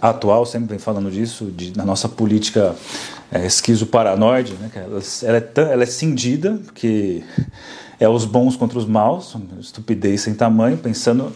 atual 0.00 0.46
sempre 0.46 0.68
vem 0.68 0.78
falando 0.78 1.10
disso, 1.10 1.46
de, 1.46 1.76
na 1.76 1.84
nossa 1.84 2.08
política 2.08 2.76
é, 3.32 3.44
esquizo-paranoide, 3.44 4.52
né, 4.54 4.70
ela, 4.76 5.02
ela, 5.24 5.38
é, 5.38 5.72
ela 5.72 5.82
é 5.82 5.86
cindida, 5.86 6.60
porque 6.64 7.24
é 7.98 8.08
os 8.08 8.24
bons 8.24 8.54
contra 8.54 8.78
os 8.78 8.86
maus, 8.86 9.36
estupidez 9.58 10.20
sem 10.20 10.34
tamanho, 10.34 10.78
pensando, 10.78 11.32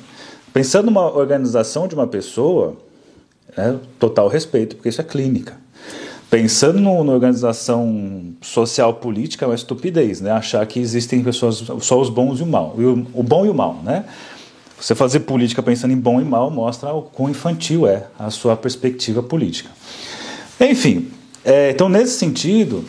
pensando 0.52 0.86
numa 0.86 1.12
organização 1.12 1.88
de 1.88 1.96
uma 1.96 2.06
pessoa, 2.06 2.76
né, 3.56 3.78
total 3.98 4.28
respeito, 4.28 4.76
porque 4.76 4.88
isso 4.88 5.00
é 5.00 5.04
clínica. 5.04 5.56
Pensando 6.28 6.80
no, 6.80 7.04
na 7.04 7.12
organização 7.12 8.34
social 8.40 8.94
política 8.94 9.44
é 9.44 9.48
uma 9.48 9.54
estupidez, 9.54 10.20
né? 10.20 10.32
Achar 10.32 10.66
que 10.66 10.80
existem 10.80 11.22
pessoas 11.22 11.62
só 11.80 12.00
os 12.00 12.10
bons 12.10 12.40
e 12.40 12.42
o 12.42 12.46
mal, 12.46 12.74
o, 12.76 13.20
o 13.20 13.22
bom 13.22 13.46
e 13.46 13.48
o 13.48 13.54
mal, 13.54 13.80
né? 13.84 14.04
Você 14.78 14.94
fazer 14.94 15.20
política 15.20 15.62
pensando 15.62 15.92
em 15.92 15.96
bom 15.96 16.20
e 16.20 16.24
mal 16.24 16.50
mostra 16.50 16.92
o 16.92 17.02
quão 17.02 17.30
infantil 17.30 17.86
é 17.86 18.08
a 18.18 18.28
sua 18.28 18.56
perspectiva 18.56 19.22
política. 19.22 19.70
Enfim, 20.60 21.08
é, 21.44 21.70
então 21.70 21.88
nesse 21.88 22.18
sentido, 22.18 22.84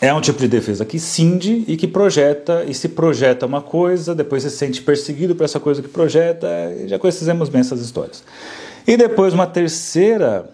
é 0.00 0.14
um 0.14 0.20
tipo 0.20 0.38
de 0.38 0.46
defesa 0.46 0.84
que 0.84 0.98
cinde 0.98 1.64
e 1.66 1.76
que 1.76 1.88
projeta, 1.88 2.64
e 2.68 2.72
se 2.72 2.88
projeta 2.88 3.46
uma 3.46 3.60
coisa, 3.60 4.14
depois 4.14 4.42
se 4.42 4.50
sente 4.50 4.80
perseguido 4.80 5.34
por 5.34 5.44
essa 5.44 5.58
coisa 5.58 5.82
que 5.82 5.88
projeta, 5.88 6.46
já 6.86 6.98
conhecemos 6.98 7.48
bem 7.48 7.62
essas 7.62 7.80
histórias. 7.80 8.22
E 8.86 8.96
depois 8.96 9.32
uma 9.32 9.46
terceira, 9.46 10.48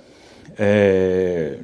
é, 0.58 1.58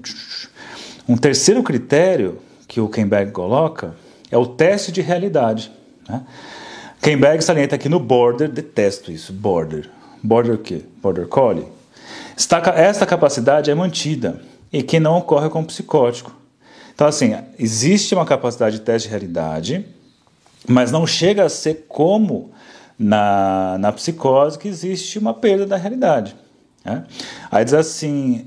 um 1.08 1.16
terceiro 1.16 1.62
critério 1.62 2.38
que 2.66 2.80
o 2.80 2.88
Kenberg 2.88 3.30
coloca 3.30 3.94
é 4.30 4.36
o 4.36 4.46
teste 4.46 4.90
de 4.90 5.00
realidade. 5.00 5.70
Né? 6.08 6.22
Kenberg 7.00 7.42
salienta 7.42 7.76
aqui 7.76 7.88
no 7.88 8.00
border, 8.00 8.48
detesto 8.48 9.12
isso, 9.12 9.32
border. 9.32 9.88
Border 10.22 10.54
o 10.54 10.58
quê? 10.58 10.82
Border 11.00 11.28
collie. 11.28 11.66
Esta 12.36 13.06
capacidade 13.06 13.70
é 13.70 13.74
mantida 13.74 14.40
e 14.72 14.82
que 14.82 14.98
não 14.98 15.18
ocorre 15.18 15.48
com 15.48 15.60
o 15.60 15.64
psicótico. 15.64 16.34
Então, 16.94 17.06
assim, 17.06 17.36
existe 17.58 18.14
uma 18.14 18.24
capacidade 18.24 18.78
de 18.78 18.82
teste 18.82 19.08
de 19.08 19.10
realidade, 19.10 19.86
mas 20.66 20.90
não 20.90 21.06
chega 21.06 21.44
a 21.44 21.48
ser 21.48 21.84
como 21.88 22.50
na, 22.98 23.76
na 23.78 23.92
psicose 23.92 24.58
que 24.58 24.66
existe 24.66 25.18
uma 25.18 25.34
perda 25.34 25.66
da 25.66 25.76
realidade. 25.76 26.34
Né? 26.86 27.04
Aí 27.50 27.64
diz 27.64 27.74
assim: 27.74 28.46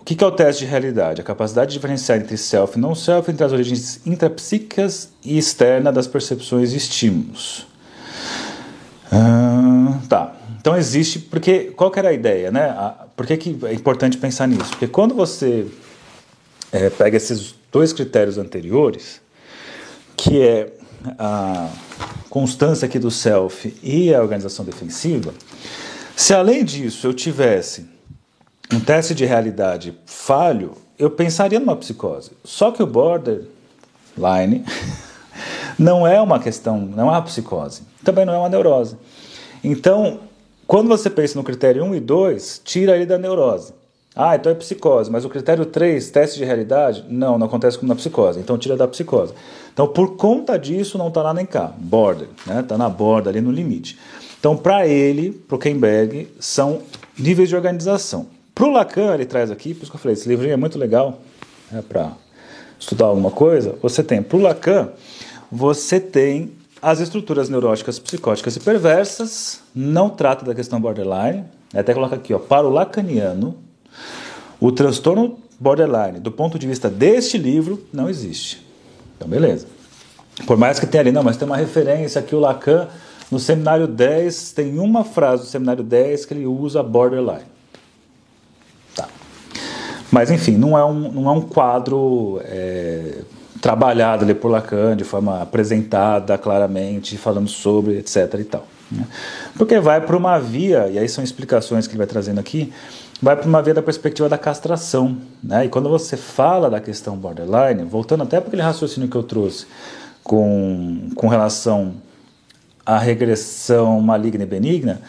o 0.00 0.04
que 0.04 0.22
é 0.22 0.26
o 0.26 0.32
teste 0.32 0.64
de 0.64 0.70
realidade? 0.70 1.20
A 1.20 1.24
capacidade 1.24 1.70
de 1.70 1.74
diferenciar 1.74 2.18
entre 2.18 2.36
self 2.36 2.76
e 2.76 2.80
não 2.80 2.94
self, 2.94 3.30
entre 3.30 3.44
as 3.44 3.52
origens 3.52 4.00
intrapsíquicas 4.06 5.10
e 5.24 5.38
externas 5.38 5.94
das 5.94 6.06
percepções 6.06 6.72
e 6.72 6.76
estímulos. 6.76 7.66
Tá. 10.08 10.34
Então 10.60 10.76
existe, 10.76 11.18
porque 11.18 11.72
qual 11.76 11.92
era 11.94 12.08
a 12.08 12.12
ideia, 12.12 12.50
né? 12.50 12.74
por 13.14 13.26
que, 13.26 13.36
que 13.36 13.58
é 13.64 13.74
importante 13.74 14.16
pensar 14.16 14.48
nisso? 14.48 14.70
Porque 14.70 14.88
quando 14.88 15.14
você 15.14 15.66
é, 16.72 16.88
pega 16.90 17.16
esses 17.16 17.54
dois 17.70 17.92
critérios 17.92 18.38
anteriores, 18.38 19.20
que 20.16 20.40
é 20.40 20.72
a 21.18 21.68
constância 22.30 22.86
aqui 22.86 22.98
do 22.98 23.10
self 23.10 23.76
e 23.82 24.14
a 24.14 24.22
organização 24.22 24.64
defensiva, 24.64 25.34
se 26.16 26.32
além 26.32 26.64
disso 26.64 27.06
eu 27.06 27.14
tivesse 27.14 27.86
um 28.72 28.80
teste 28.80 29.14
de 29.14 29.24
realidade 29.24 29.98
falho, 30.06 30.72
eu 30.98 31.10
pensaria 31.10 31.58
numa 31.60 31.76
psicose. 31.76 32.30
Só 32.44 32.70
que 32.70 32.82
o 32.82 32.86
borderline 32.86 34.64
não 35.78 36.06
é 36.06 36.20
uma 36.20 36.38
questão, 36.38 36.80
não 36.80 37.08
é 37.08 37.10
uma 37.12 37.22
psicose, 37.22 37.82
também 38.04 38.24
não 38.24 38.34
é 38.34 38.38
uma 38.38 38.48
neurose. 38.48 38.96
Então, 39.62 40.20
quando 40.66 40.88
você 40.88 41.10
pensa 41.10 41.38
no 41.38 41.44
critério 41.44 41.84
1 41.84 41.94
e 41.94 42.00
2, 42.00 42.62
tira 42.64 42.96
ele 42.96 43.06
da 43.06 43.18
neurose. 43.18 43.72
Ah, 44.16 44.36
então 44.36 44.52
é 44.52 44.54
psicose, 44.54 45.10
mas 45.10 45.24
o 45.24 45.28
critério 45.28 45.66
3, 45.66 46.08
teste 46.10 46.38
de 46.38 46.44
realidade, 46.44 47.04
não, 47.08 47.36
não 47.36 47.48
acontece 47.48 47.76
como 47.76 47.88
na 47.88 47.96
psicose, 47.96 48.38
então 48.38 48.56
tira 48.56 48.76
da 48.76 48.86
psicose. 48.86 49.34
Então, 49.72 49.88
por 49.88 50.16
conta 50.16 50.56
disso, 50.56 50.96
não 50.96 51.08
está 51.08 51.20
lá 51.20 51.34
nem 51.34 51.44
cá, 51.44 51.72
border, 51.76 52.28
está 52.38 52.62
né? 52.62 52.64
Na 52.78 52.88
borda, 52.88 53.28
ali 53.28 53.40
no 53.40 53.50
limite. 53.50 53.98
Então, 54.44 54.58
para 54.58 54.86
ele, 54.86 55.30
para 55.30 55.56
o 55.56 55.58
Kemberg, 55.58 56.28
são 56.38 56.82
níveis 57.18 57.48
de 57.48 57.56
organização. 57.56 58.26
Para 58.54 58.66
o 58.66 58.72
Lacan, 58.72 59.14
ele 59.14 59.24
traz 59.24 59.50
aqui, 59.50 59.72
por 59.72 59.84
isso 59.84 59.90
que 59.90 59.96
eu 59.96 60.00
falei, 60.00 60.12
esse 60.12 60.28
livro 60.28 60.46
é 60.46 60.54
muito 60.54 60.78
legal 60.78 61.22
né, 61.72 61.82
para 61.88 62.12
estudar 62.78 63.06
alguma 63.06 63.30
coisa. 63.30 63.74
Você 63.80 64.02
tem, 64.02 64.22
para 64.22 64.36
o 64.36 64.42
Lacan, 64.42 64.90
você 65.50 65.98
tem 65.98 66.52
as 66.82 67.00
estruturas 67.00 67.48
neuróticas 67.48 67.98
psicóticas 67.98 68.54
e 68.56 68.60
perversas, 68.60 69.62
não 69.74 70.10
trata 70.10 70.44
da 70.44 70.54
questão 70.54 70.78
borderline, 70.78 71.44
até 71.72 71.94
coloca 71.94 72.16
aqui, 72.16 72.34
ó, 72.34 72.38
para 72.38 72.66
o 72.66 72.70
lacaniano, 72.70 73.56
o 74.60 74.70
transtorno 74.70 75.38
borderline, 75.58 76.20
do 76.20 76.30
ponto 76.30 76.58
de 76.58 76.66
vista 76.66 76.90
deste 76.90 77.38
livro, 77.38 77.82
não 77.90 78.10
existe. 78.10 78.62
Então, 79.16 79.26
beleza. 79.26 79.66
Por 80.46 80.58
mais 80.58 80.78
que 80.78 80.86
tenha 80.86 81.00
ali, 81.00 81.12
não, 81.12 81.22
mas 81.22 81.38
tem 81.38 81.48
uma 81.48 81.56
referência 81.56 82.18
aqui, 82.18 82.34
o 82.34 82.40
Lacan, 82.40 82.88
no 83.30 83.38
seminário 83.38 83.86
10, 83.86 84.52
tem 84.52 84.78
uma 84.78 85.04
frase 85.04 85.42
do 85.42 85.48
seminário 85.48 85.82
10 85.82 86.26
que 86.26 86.34
ele 86.34 86.46
usa 86.46 86.82
borderline. 86.82 87.44
Tá. 88.94 89.08
Mas, 90.10 90.30
enfim, 90.30 90.52
não 90.52 90.76
é 90.76 90.84
um, 90.84 91.12
não 91.12 91.28
é 91.28 91.32
um 91.32 91.40
quadro 91.40 92.40
é, 92.44 93.22
trabalhado 93.60 94.24
ali 94.24 94.34
por 94.34 94.50
Lacan 94.50 94.96
de 94.96 95.04
forma 95.04 95.40
apresentada 95.40 96.36
claramente, 96.36 97.16
falando 97.16 97.48
sobre, 97.48 97.98
etc. 97.98 98.34
e 98.38 98.44
tal. 98.44 98.66
Né? 98.90 99.06
Porque 99.56 99.80
vai 99.80 100.00
para 100.00 100.16
uma 100.16 100.38
via, 100.38 100.88
e 100.88 100.98
aí 100.98 101.08
são 101.08 101.24
explicações 101.24 101.86
que 101.86 101.92
ele 101.92 101.98
vai 101.98 102.06
trazendo 102.06 102.38
aqui, 102.38 102.72
vai 103.22 103.34
para 103.34 103.48
uma 103.48 103.62
via 103.62 103.74
da 103.74 103.82
perspectiva 103.82 104.28
da 104.28 104.36
castração. 104.36 105.16
Né? 105.42 105.64
E 105.64 105.68
quando 105.68 105.88
você 105.88 106.16
fala 106.16 106.68
da 106.68 106.80
questão 106.80 107.16
borderline, 107.16 107.84
voltando 107.84 108.22
até 108.22 108.38
para 108.38 108.48
aquele 108.48 108.62
raciocínio 108.62 109.08
que 109.08 109.16
eu 109.16 109.22
trouxe 109.22 109.66
com, 110.22 111.08
com 111.14 111.28
relação 111.28 111.94
à 112.84 112.98
regressão 112.98 114.00
maligna 114.00 114.44
e 114.44 114.46
benigna, 114.46 115.00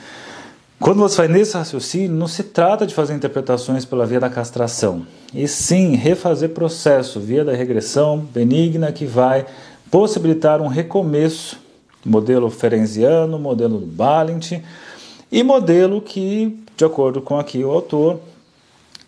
quando 0.79 0.99
você 0.99 1.17
vai 1.17 1.27
nesse 1.27 1.55
raciocínio, 1.55 2.11
não 2.11 2.27
se 2.27 2.43
trata 2.43 2.85
de 2.85 2.93
fazer 2.93 3.13
interpretações 3.13 3.85
pela 3.85 4.05
via 4.05 4.19
da 4.19 4.29
castração, 4.29 5.05
e 5.33 5.47
sim 5.47 5.95
refazer 5.95 6.49
processo 6.49 7.19
via 7.19 7.45
da 7.45 7.53
regressão 7.53 8.19
benigna 8.19 8.91
que 8.91 9.05
vai 9.05 9.45
possibilitar 9.89 10.61
um 10.61 10.67
recomeço, 10.67 11.57
modelo 12.05 12.49
ferenziano, 12.49 13.39
modelo 13.39 13.79
do 13.79 13.85
Balint, 13.85 14.61
e 15.31 15.43
modelo 15.43 16.01
que, 16.01 16.59
de 16.75 16.85
acordo 16.85 17.21
com 17.21 17.39
aqui 17.39 17.63
o 17.63 17.71
autor, 17.71 18.19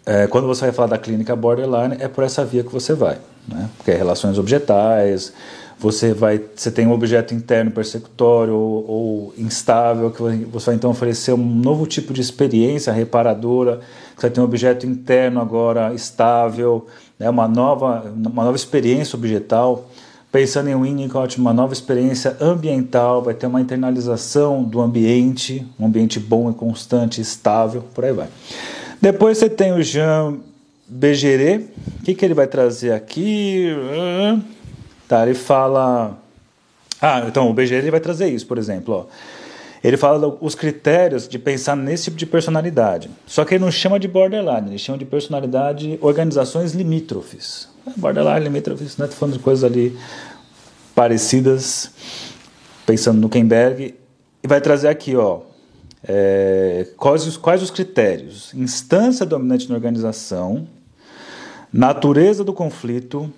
é, 0.05 0.25
quando 0.25 0.47
você 0.47 0.61
vai 0.61 0.71
falar 0.71 0.87
da 0.87 0.97
clínica 0.97 1.35
borderline, 1.35 1.97
é 1.99 2.07
por 2.07 2.23
essa 2.23 2.45
via 2.45 2.63
que 2.63 2.71
você 2.71 2.93
vai, 2.93 3.17
né? 3.47 3.69
que 3.83 3.91
é 3.91 3.95
relações 3.95 4.39
objetais, 4.39 5.33
você 5.79 6.13
vai 6.13 6.41
você 6.55 6.71
tem 6.71 6.87
um 6.87 6.91
objeto 6.91 7.33
interno 7.33 7.71
persecutório 7.71 8.53
ou, 8.53 8.89
ou, 8.89 9.33
instável 9.37 10.11
que 10.11 10.21
você 10.45 10.65
vai 10.67 10.75
então 10.75 10.89
oferecer 10.89 11.33
um 11.33 11.37
novo 11.37 11.85
tipo 11.85 12.13
de 12.13 12.21
experiência 12.21 12.91
reparadora 12.91 13.81
você 14.15 14.23
vai 14.23 14.31
ter 14.31 14.41
um 14.41 14.43
objeto 14.43 14.85
interno 14.87 15.39
agora 15.39 15.93
estável 15.93 16.87
né, 17.19 17.29
uma 17.29 17.47
nova 17.47 18.11
uma 18.15 18.43
nova 18.43 18.55
experiência 18.55 19.15
objetal 19.15 19.87
pensando 20.31 20.69
em 20.69 20.75
Winnicott, 20.75 21.39
uma 21.39 21.53
nova 21.53 21.73
experiência 21.73 22.35
ambiental, 22.39 23.23
vai 23.23 23.33
ter 23.33 23.47
uma 23.47 23.61
internalização 23.61 24.63
do 24.63 24.81
ambiente, 24.81 25.65
um 25.79 25.85
ambiente 25.85 26.19
bom 26.19 26.51
e 26.51 26.53
constante, 26.53 27.21
estável, 27.21 27.83
por 27.93 28.05
aí 28.05 28.13
vai. 28.13 28.27
Depois 29.01 29.37
você 29.37 29.49
tem 29.49 29.73
o 29.73 29.81
Jean 29.81 30.37
Bergeret, 30.87 31.69
o 31.99 32.03
que, 32.03 32.13
que 32.13 32.25
ele 32.25 32.33
vai 32.33 32.47
trazer 32.47 32.91
aqui? 32.91 33.67
Tá, 35.07 35.23
ele 35.23 35.33
fala. 35.33 36.17
Ah, 37.01 37.23
então 37.27 37.49
o 37.49 37.53
Bergeret 37.53 37.83
ele 37.83 37.91
vai 37.91 37.99
trazer 37.99 38.27
isso, 38.27 38.45
por 38.45 38.57
exemplo, 38.57 38.93
ó. 38.93 39.05
Ele 39.83 39.95
fala 39.95 40.35
os 40.41 40.55
critérios 40.55 41.27
de 41.27 41.37
pensar 41.37 41.75
nesse 41.75 42.05
tipo 42.05 42.17
de 42.17 42.25
personalidade. 42.25 43.09
Só 43.25 43.45
que 43.45 43.53
ele 43.53 43.63
não 43.63 43.71
chama 43.71 43.99
de 43.99 44.07
borderline, 44.07 44.69
ele 44.69 44.79
chama 44.79 44.97
de 44.97 45.05
personalidade 45.05 45.97
organizações 46.01 46.73
limítrofes. 46.73 47.69
Borderline, 47.95 48.39
limítrofes, 48.39 48.97
né? 48.97 49.05
Estou 49.05 49.19
falando 49.19 49.37
de 49.37 49.39
coisas 49.39 49.63
ali 49.63 49.97
parecidas, 50.95 51.91
pensando 52.85 53.21
no 53.21 53.29
Kenberg. 53.29 53.95
E 54.43 54.47
vai 54.47 54.59
trazer 54.59 54.87
aqui, 54.87 55.15
ó, 55.15 55.41
é, 56.03 56.87
quais, 56.97 57.25
os, 57.27 57.37
quais 57.37 57.61
os 57.61 57.71
critérios? 57.71 58.53
Instância 58.53 59.25
dominante 59.25 59.69
na 59.69 59.75
organização, 59.75 60.67
natureza 61.71 62.43
do 62.43 62.51
conflito, 62.51 63.31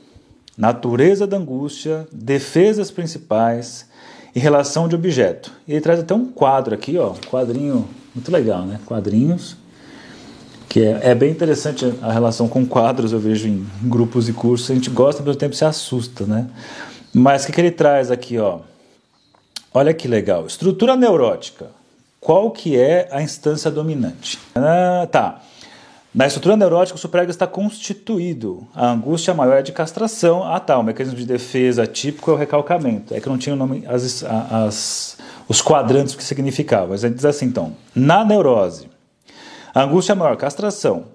natureza 0.59 1.25
da 1.25 1.37
angústia, 1.37 2.05
defesas 2.11 2.91
principais 2.91 3.87
e 4.35 4.39
relação 4.39 4.89
de 4.89 4.95
objeto. 4.95 5.53
E 5.65 5.71
ele 5.71 5.79
traz 5.79 6.01
até 6.01 6.13
um 6.13 6.25
quadro 6.25 6.75
aqui, 6.75 6.97
ó, 6.97 7.11
um 7.11 7.29
quadrinho 7.31 7.87
muito 8.13 8.29
legal, 8.29 8.65
né? 8.65 8.77
Quadrinhos, 8.85 9.55
que 10.67 10.81
é, 10.81 10.99
é 11.11 11.15
bem 11.15 11.31
interessante 11.31 11.85
a 12.01 12.11
relação 12.11 12.49
com 12.49 12.65
quadros, 12.65 13.13
eu 13.13 13.19
vejo 13.19 13.47
em 13.47 13.65
grupos 13.83 14.27
e 14.27 14.33
cursos, 14.33 14.69
a 14.69 14.73
gente 14.73 14.89
gosta, 14.89 15.21
ao 15.21 15.25
mesmo 15.25 15.39
tempo 15.39 15.55
se 15.55 15.63
assusta, 15.63 16.25
né? 16.25 16.49
Mas 17.13 17.43
o 17.43 17.47
que, 17.47 17.53
que 17.53 17.61
ele 17.61 17.71
traz 17.71 18.11
aqui, 18.11 18.37
ó? 18.37 18.59
Olha 19.73 19.93
que 19.93 20.09
legal. 20.09 20.45
Estrutura 20.45 20.97
neurótica. 20.97 21.67
Qual 22.19 22.51
que 22.51 22.77
é 22.77 23.07
a 23.11 23.21
instância 23.21 23.71
dominante? 23.71 24.37
Ah, 24.53 25.07
tá. 25.09 25.41
Na 26.13 26.25
estrutura 26.25 26.57
neurótica, 26.57 26.97
o 26.97 26.99
superego 26.99 27.29
está 27.29 27.45
constituído. 27.45 28.67
A 28.73 28.89
angústia 28.89 29.31
maior 29.31 29.59
é 29.59 29.61
de 29.61 29.71
castração. 29.71 30.43
Ah, 30.43 30.59
tá. 30.59 30.77
O 30.77 30.83
mecanismo 30.83 31.17
de 31.17 31.25
defesa 31.25 31.85
típico 31.85 32.31
é 32.31 32.33
o 32.33 32.37
recalcamento. 32.37 33.13
É 33.13 33.21
que 33.21 33.29
não 33.29 33.37
tinha 33.37 33.53
o 33.53 33.57
nome, 33.57 33.83
as, 33.87 34.23
as, 34.23 35.17
os 35.47 35.61
quadrantes 35.61 36.15
que 36.15 36.23
significavam. 36.23 36.89
Mas 36.89 37.03
ele 37.03 37.13
diz 37.13 37.25
assim, 37.25 37.45
então. 37.45 37.75
Na 37.93 38.25
neurose, 38.25 38.89
a 39.73 39.83
angústia 39.83 40.15
maior, 40.15 40.35
castração. 40.35 41.05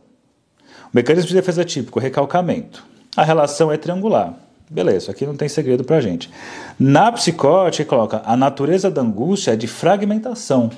O 0.84 0.94
mecanismo 0.94 1.26
de 1.26 1.34
defesa 1.34 1.64
típico, 1.64 1.98
recalcamento. 1.98 2.84
A 3.16 3.24
relação 3.24 3.72
é 3.72 3.76
triangular. 3.76 4.34
Beleza, 4.70 5.10
aqui 5.10 5.26
não 5.26 5.34
tem 5.34 5.48
segredo 5.48 5.82
pra 5.82 6.00
gente. 6.00 6.30
Na 6.78 7.10
psicótica, 7.10 7.88
coloca 7.88 8.22
a 8.24 8.36
natureza 8.36 8.92
da 8.92 9.02
angústia 9.02 9.54
é 9.54 9.56
de 9.56 9.66
fragmentação. 9.66 10.70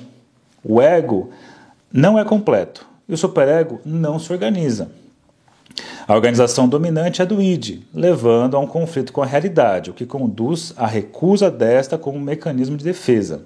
O 0.63 0.81
ego 0.81 1.29
não 1.93 2.17
é 2.17 2.25
completo 2.25 2.96
e 3.07 3.13
o 3.13 3.17
superego 3.17 3.79
não 3.85 4.19
se 4.19 4.31
organiza. 4.31 4.89
A 6.07 6.15
organização 6.15 6.67
dominante 6.67 7.21
é 7.21 7.25
do 7.25 7.41
id, 7.41 7.81
levando 7.93 8.55
a 8.55 8.59
um 8.59 8.67
conflito 8.67 9.11
com 9.11 9.21
a 9.21 9.25
realidade, 9.25 9.89
o 9.89 9.93
que 9.93 10.05
conduz 10.05 10.73
à 10.77 10.87
recusa 10.87 11.51
desta 11.51 11.97
como 11.97 12.17
um 12.17 12.21
mecanismo 12.21 12.77
de 12.77 12.83
defesa. 12.83 13.41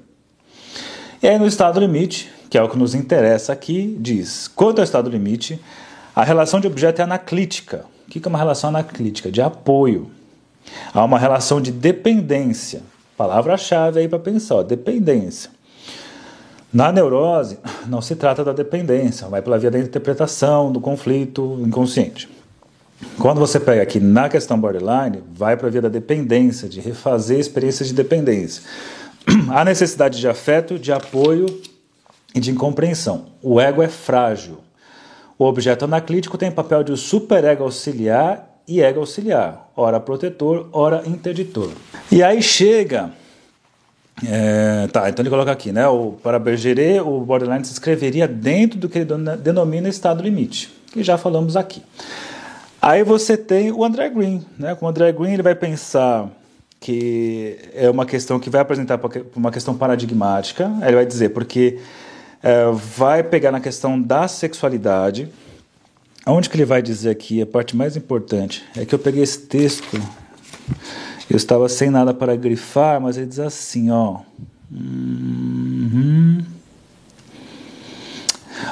E 1.21 1.27
aí, 1.27 1.37
no 1.37 1.47
estado 1.47 1.79
limite, 1.79 2.31
que 2.49 2.57
é 2.57 2.63
o 2.63 2.69
que 2.69 2.77
nos 2.77 2.93
interessa 2.93 3.53
aqui, 3.53 3.97
diz: 3.99 4.47
quanto 4.47 4.79
ao 4.79 4.83
estado 4.83 5.09
limite, 5.09 5.59
a 6.15 6.23
relação 6.23 6.59
de 6.59 6.67
objeto 6.67 6.99
é 6.99 7.03
anaclítica. 7.03 7.85
O 8.07 8.11
que 8.11 8.21
é 8.23 8.27
uma 8.27 8.37
relação 8.37 8.69
anaclítica? 8.69 9.31
De 9.31 9.41
apoio. 9.41 10.11
Há 10.93 11.03
uma 11.03 11.17
relação 11.17 11.61
de 11.61 11.71
dependência. 11.71 12.81
Palavra-chave 13.17 13.99
aí 13.99 14.07
para 14.07 14.19
pensar: 14.19 14.55
ó, 14.55 14.63
dependência. 14.63 15.49
Na 16.73 16.89
neurose, 16.89 17.57
não 17.85 18.01
se 18.01 18.15
trata 18.15 18.45
da 18.45 18.53
dependência, 18.53 19.27
vai 19.27 19.41
pela 19.41 19.59
via 19.59 19.69
da 19.69 19.77
interpretação 19.77 20.71
do 20.71 20.79
conflito 20.79 21.59
inconsciente. 21.61 22.29
Quando 23.19 23.39
você 23.39 23.59
pega 23.59 23.81
aqui 23.81 23.99
na 23.99 24.29
questão 24.29 24.57
borderline, 24.57 25.21
vai 25.33 25.57
para 25.57 25.67
a 25.67 25.69
via 25.69 25.81
da 25.81 25.89
dependência, 25.89 26.69
de 26.69 26.79
refazer 26.79 27.39
experiências 27.39 27.89
de 27.89 27.93
dependência. 27.93 28.63
Há 29.51 29.65
necessidade 29.65 30.17
de 30.17 30.27
afeto, 30.29 30.79
de 30.79 30.93
apoio 30.93 31.45
e 32.33 32.39
de 32.39 32.51
incompreensão. 32.51 33.25
O 33.41 33.59
ego 33.59 33.81
é 33.81 33.89
frágil. 33.89 34.59
O 35.37 35.43
objeto 35.43 35.83
anaclítico 35.83 36.37
tem 36.37 36.51
papel 36.51 36.83
de 36.83 36.95
superego 36.95 37.63
auxiliar 37.63 38.61
e 38.65 38.81
ego 38.81 39.01
auxiliar, 39.01 39.69
ora 39.75 39.99
protetor, 39.99 40.69
ora 40.71 41.03
interditor. 41.05 41.71
E 42.09 42.23
aí 42.23 42.41
chega 42.41 43.11
é, 44.25 44.87
tá, 44.87 45.09
então 45.09 45.23
ele 45.23 45.29
coloca 45.29 45.51
aqui, 45.51 45.71
né? 45.71 45.87
O, 45.87 46.13
para 46.21 46.37
Bergeret, 46.37 46.99
o 46.99 47.21
borderline 47.21 47.65
se 47.65 47.73
escreveria 47.73 48.27
dentro 48.27 48.77
do 48.77 48.87
que 48.87 48.99
ele 48.99 49.07
denomina 49.41 49.89
estado 49.89 50.21
limite, 50.21 50.71
que 50.91 51.03
já 51.03 51.17
falamos 51.17 51.55
aqui. 51.55 51.81
Aí 52.81 53.03
você 53.03 53.37
tem 53.37 53.71
o 53.71 53.83
André 53.83 54.09
Green, 54.09 54.43
né? 54.57 54.75
Com 54.75 54.85
o 54.85 54.89
André 54.89 55.11
Green 55.11 55.33
ele 55.33 55.43
vai 55.43 55.55
pensar 55.55 56.29
que 56.79 57.59
é 57.75 57.89
uma 57.89 58.05
questão 58.05 58.39
que 58.39 58.49
vai 58.49 58.61
apresentar 58.61 58.99
uma 59.35 59.51
questão 59.51 59.75
paradigmática. 59.75 60.69
Ele 60.81 60.95
vai 60.95 61.05
dizer 61.05 61.29
porque 61.29 61.79
é, 62.41 62.65
vai 62.71 63.21
pegar 63.23 63.51
na 63.51 63.59
questão 63.59 64.01
da 64.01 64.27
sexualidade. 64.27 65.29
Onde 66.25 66.49
que 66.49 66.55
ele 66.55 66.65
vai 66.65 66.81
dizer 66.81 67.11
aqui? 67.11 67.41
A 67.41 67.45
parte 67.45 67.75
mais 67.75 67.95
importante 67.95 68.63
é 68.75 68.83
que 68.83 68.93
eu 68.93 68.99
peguei 68.99 69.21
esse 69.23 69.39
texto 69.41 69.99
eu 71.31 71.37
estava 71.37 71.69
sem 71.69 71.89
nada 71.89 72.13
para 72.13 72.35
grifar, 72.35 72.99
mas 72.99 73.15
ele 73.15 73.25
diz 73.25 73.39
assim, 73.39 73.89
ó. 73.89 74.17
Uhum. 74.69 76.43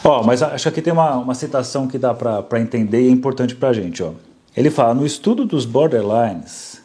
Ó, 0.04 0.24
mas 0.24 0.44
acho 0.44 0.64
que 0.64 0.70
aqui 0.70 0.82
tem 0.82 0.92
uma, 0.92 1.16
uma 1.16 1.34
citação 1.34 1.88
que 1.88 1.98
dá 1.98 2.14
para 2.14 2.60
entender 2.60 3.02
e 3.02 3.08
é 3.08 3.12
importante 3.12 3.56
para 3.56 3.70
a 3.70 3.74
gente, 3.74 4.04
ó. 4.04 4.12
Ele 4.58 4.70
fala: 4.70 4.94
no 4.94 5.06
estudo 5.06 5.46
dos 5.46 5.64
borderlines, 5.64 6.82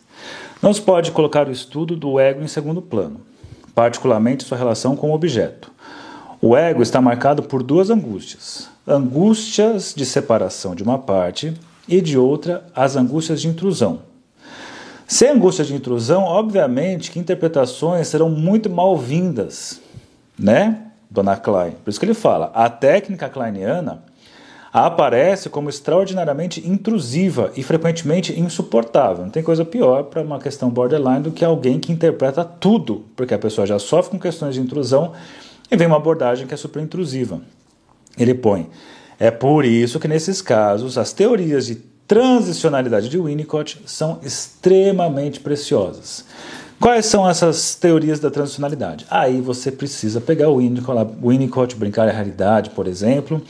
não 0.63 0.73
se 0.73 0.81
pode 0.81 1.11
colocar 1.11 1.49
o 1.49 1.53
estudo 1.53 1.97
do 1.97 2.21
ego 2.21 2.41
em 2.41 2.49
segundo 2.49 2.81
plano, 2.81 3.21
particularmente 3.75 4.45
sua 4.45 4.57
relação 4.57 4.95
com 4.95 5.11
o 5.11 5.15
objeto. 5.15 5.73
O 6.41 6.57
ego 6.57 6.83
está 6.83 7.01
marcado 7.01 7.43
por 7.43 7.65
duas 7.65 7.91
angústias: 7.91 8.69
angústias 8.87 9.93
de 9.93 10.07
separação 10.07 10.73
de 10.73 10.85
uma 10.85 11.01
parte 11.01 11.53
e 11.89 12.01
de 12.01 12.17
outra, 12.17 12.65
as 12.77 12.95
angústias 12.95 13.43
de 13.43 13.49
intrusão 13.49 14.14
sem 15.07 15.31
angústia 15.31 15.65
de 15.65 15.75
intrusão, 15.75 16.23
obviamente 16.23 17.11
que 17.11 17.19
interpretações 17.19 18.09
serão 18.09 18.31
muito 18.31 18.71
mal-vindas, 18.71 19.81
né, 20.39 20.83
Dona 21.11 21.37
Klein? 21.37 21.73
Por 21.85 21.91
isso 21.91 22.01
que 22.01 22.07
ele 22.07 22.15
fala, 22.15 22.51
a 22.55 22.69
técnica 22.69 23.29
kleiniana 23.29 24.03
aparece 24.75 25.49
como 25.49 25.71
extraordinariamente 25.71 26.69
intrusiva 26.69 27.53
e 27.57 27.63
frequentemente 27.63 28.39
insuportável. 28.39 29.23
Não 29.23 29.31
tem 29.31 29.41
coisa 29.41 29.65
pior 29.65 30.05
para 30.05 30.21
uma 30.21 30.41
questão 30.41 30.69
borderline 30.69 31.23
do 31.23 31.31
que 31.31 31.45
alguém 31.45 31.79
que 31.79 31.93
interpreta 31.93 32.45
tudo, 32.45 33.05
porque 33.15 33.35
a 33.35 33.39
pessoa 33.39 33.69
já 33.69 33.79
sofre 33.79 34.11
com 34.11 34.19
questões 34.19 34.57
de 34.57 34.61
intrusão 34.61 35.13
e 35.71 35.77
vem 35.77 35.87
uma 35.87 35.97
abordagem 35.97 36.49
que 36.49 36.55
é 36.55 36.57
super 36.57 36.83
intrusiva. 36.83 37.41
Ele 38.19 38.35
põe: 38.35 38.69
é 39.17 39.31
por 39.31 39.65
isso 39.65 40.01
que 40.01 40.09
nesses 40.09 40.43
casos 40.43 40.99
as 40.99 41.13
teorias 41.13 41.67
de 41.67 41.77
transicionalidade 42.07 43.09
de 43.09 43.19
Winnicott 43.19 43.81
são 43.87 44.19
extremamente 44.23 45.41
preciosas. 45.41 46.25
Quais 46.81 47.07
são 47.07 47.29
essas 47.29 47.75
teorias 47.75 48.21
da 48.21 48.31
transicionalidade? 48.31 49.07
Aí 49.11 49.41
você 49.41 49.71
precisa 49.71 50.21
pegar 50.21 50.51
o 50.51 50.59
Winnicott, 50.59 51.15
Winnicott 51.23 51.77
Brincar 51.77 52.09
a 52.09 52.13
Realidade, 52.13 52.71
por 52.71 52.87
exemplo, 52.87 53.41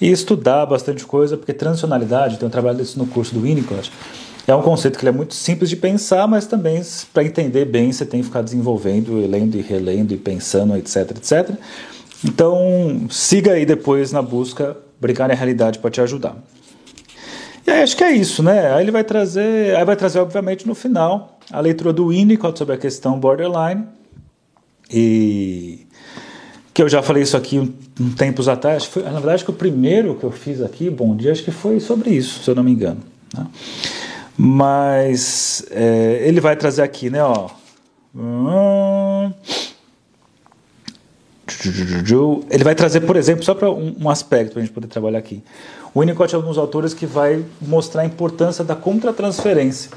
e 0.00 0.10
estudar 0.10 0.64
bastante 0.64 1.04
coisa, 1.04 1.36
porque 1.36 1.52
transicionalidade, 1.52 2.38
tem 2.38 2.46
um 2.46 2.50
trabalho 2.50 2.78
desse 2.78 2.98
no 2.98 3.06
curso 3.06 3.34
do 3.34 3.42
Winnicott, 3.42 3.92
é 4.46 4.54
um 4.54 4.62
conceito 4.62 4.98
que 4.98 5.06
é 5.06 5.12
muito 5.12 5.34
simples 5.34 5.68
de 5.68 5.76
pensar, 5.76 6.26
mas 6.26 6.46
também 6.46 6.80
para 7.12 7.22
entender 7.22 7.66
bem 7.66 7.92
você 7.92 8.06
tem 8.06 8.20
que 8.20 8.26
ficar 8.26 8.40
desenvolvendo, 8.40 9.14
lendo 9.28 9.58
e 9.58 9.60
relendo 9.60 10.12
e 10.12 10.16
pensando, 10.16 10.74
etc, 10.74 11.10
etc. 11.10 11.50
Então 12.24 13.06
siga 13.10 13.52
aí 13.52 13.66
depois 13.66 14.10
na 14.12 14.22
busca, 14.22 14.74
Brincar 14.98 15.30
a 15.30 15.34
Realidade 15.34 15.78
para 15.78 15.90
te 15.90 16.00
ajudar. 16.00 16.36
E 17.68 17.70
aí 17.70 17.82
acho 17.82 17.94
que 17.98 18.02
é 18.02 18.12
isso, 18.12 18.42
né? 18.42 18.72
Aí 18.72 18.82
ele 18.82 18.90
vai 18.90 19.04
trazer, 19.04 19.76
aí 19.76 19.84
vai 19.84 19.94
trazer 19.94 20.20
obviamente 20.20 20.66
no 20.66 20.74
final 20.74 21.38
a 21.52 21.60
leitura 21.60 21.92
do 21.92 22.08
Winnicott 22.08 22.58
sobre 22.58 22.74
a 22.74 22.78
questão 22.78 23.20
borderline 23.20 23.84
e 24.90 25.86
que 26.72 26.80
eu 26.80 26.88
já 26.88 27.02
falei 27.02 27.24
isso 27.24 27.36
aqui 27.36 27.58
um, 27.58 28.10
tempos 28.12 28.48
atrás. 28.48 28.86
Foi, 28.86 29.02
na 29.02 29.20
verdade, 29.20 29.44
que 29.44 29.50
o 29.50 29.52
primeiro 29.52 30.14
que 30.14 30.24
eu 30.24 30.30
fiz 30.30 30.62
aqui, 30.62 30.88
bom 30.88 31.14
dia, 31.14 31.30
acho 31.30 31.44
que 31.44 31.50
foi 31.50 31.78
sobre 31.78 32.08
isso, 32.08 32.42
se 32.42 32.50
eu 32.50 32.54
não 32.54 32.62
me 32.62 32.72
engano. 32.72 33.02
Né? 33.36 33.46
Mas 34.34 35.66
é, 35.70 36.22
ele 36.26 36.40
vai 36.40 36.56
trazer 36.56 36.80
aqui, 36.80 37.10
né? 37.10 37.22
Ó, 37.22 37.50
ele 42.50 42.64
vai 42.64 42.74
trazer, 42.74 43.00
por 43.00 43.16
exemplo, 43.16 43.44
só 43.44 43.54
para 43.54 43.70
um, 43.70 44.10
aspecto 44.10 44.52
para 44.52 44.62
a 44.62 44.64
gente 44.64 44.74
poder 44.74 44.88
trabalhar 44.88 45.18
aqui. 45.18 45.42
O 45.94 46.00
Winnicott 46.00 46.34
é 46.34 46.38
um 46.38 46.42
dos 46.42 46.58
autores 46.58 46.92
que 46.94 47.06
vai 47.06 47.44
mostrar 47.60 48.02
a 48.02 48.04
importância 48.04 48.64
da 48.64 48.74
contratransferência. 48.74 49.90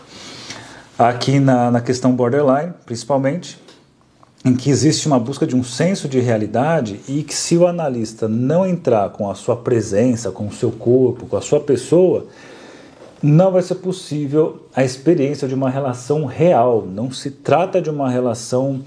aqui 0.97 1.39
na, 1.39 1.71
na 1.71 1.81
questão 1.81 2.13
borderline, 2.13 2.73
principalmente, 2.85 3.59
em 4.43 4.55
que 4.55 4.69
existe 4.69 5.07
uma 5.07 5.19
busca 5.19 5.45
de 5.45 5.55
um 5.55 5.63
senso 5.63 6.07
de 6.07 6.19
realidade 6.19 6.99
e 7.07 7.21
que 7.23 7.33
se 7.33 7.55
o 7.57 7.67
analista 7.67 8.27
não 8.27 8.65
entrar 8.65 9.09
com 9.09 9.29
a 9.29 9.35
sua 9.35 9.55
presença, 9.55 10.31
com 10.31 10.47
o 10.47 10.51
seu 10.51 10.71
corpo, 10.71 11.27
com 11.27 11.37
a 11.37 11.41
sua 11.41 11.59
pessoa, 11.59 12.25
não 13.21 13.51
vai 13.51 13.61
ser 13.61 13.75
possível 13.75 14.65
a 14.75 14.83
experiência 14.83 15.47
de 15.47 15.53
uma 15.53 15.69
relação 15.69 16.25
real. 16.25 16.87
Não 16.87 17.11
se 17.11 17.29
trata 17.29 17.79
de 17.79 17.89
uma 17.89 18.09
relação 18.09 18.81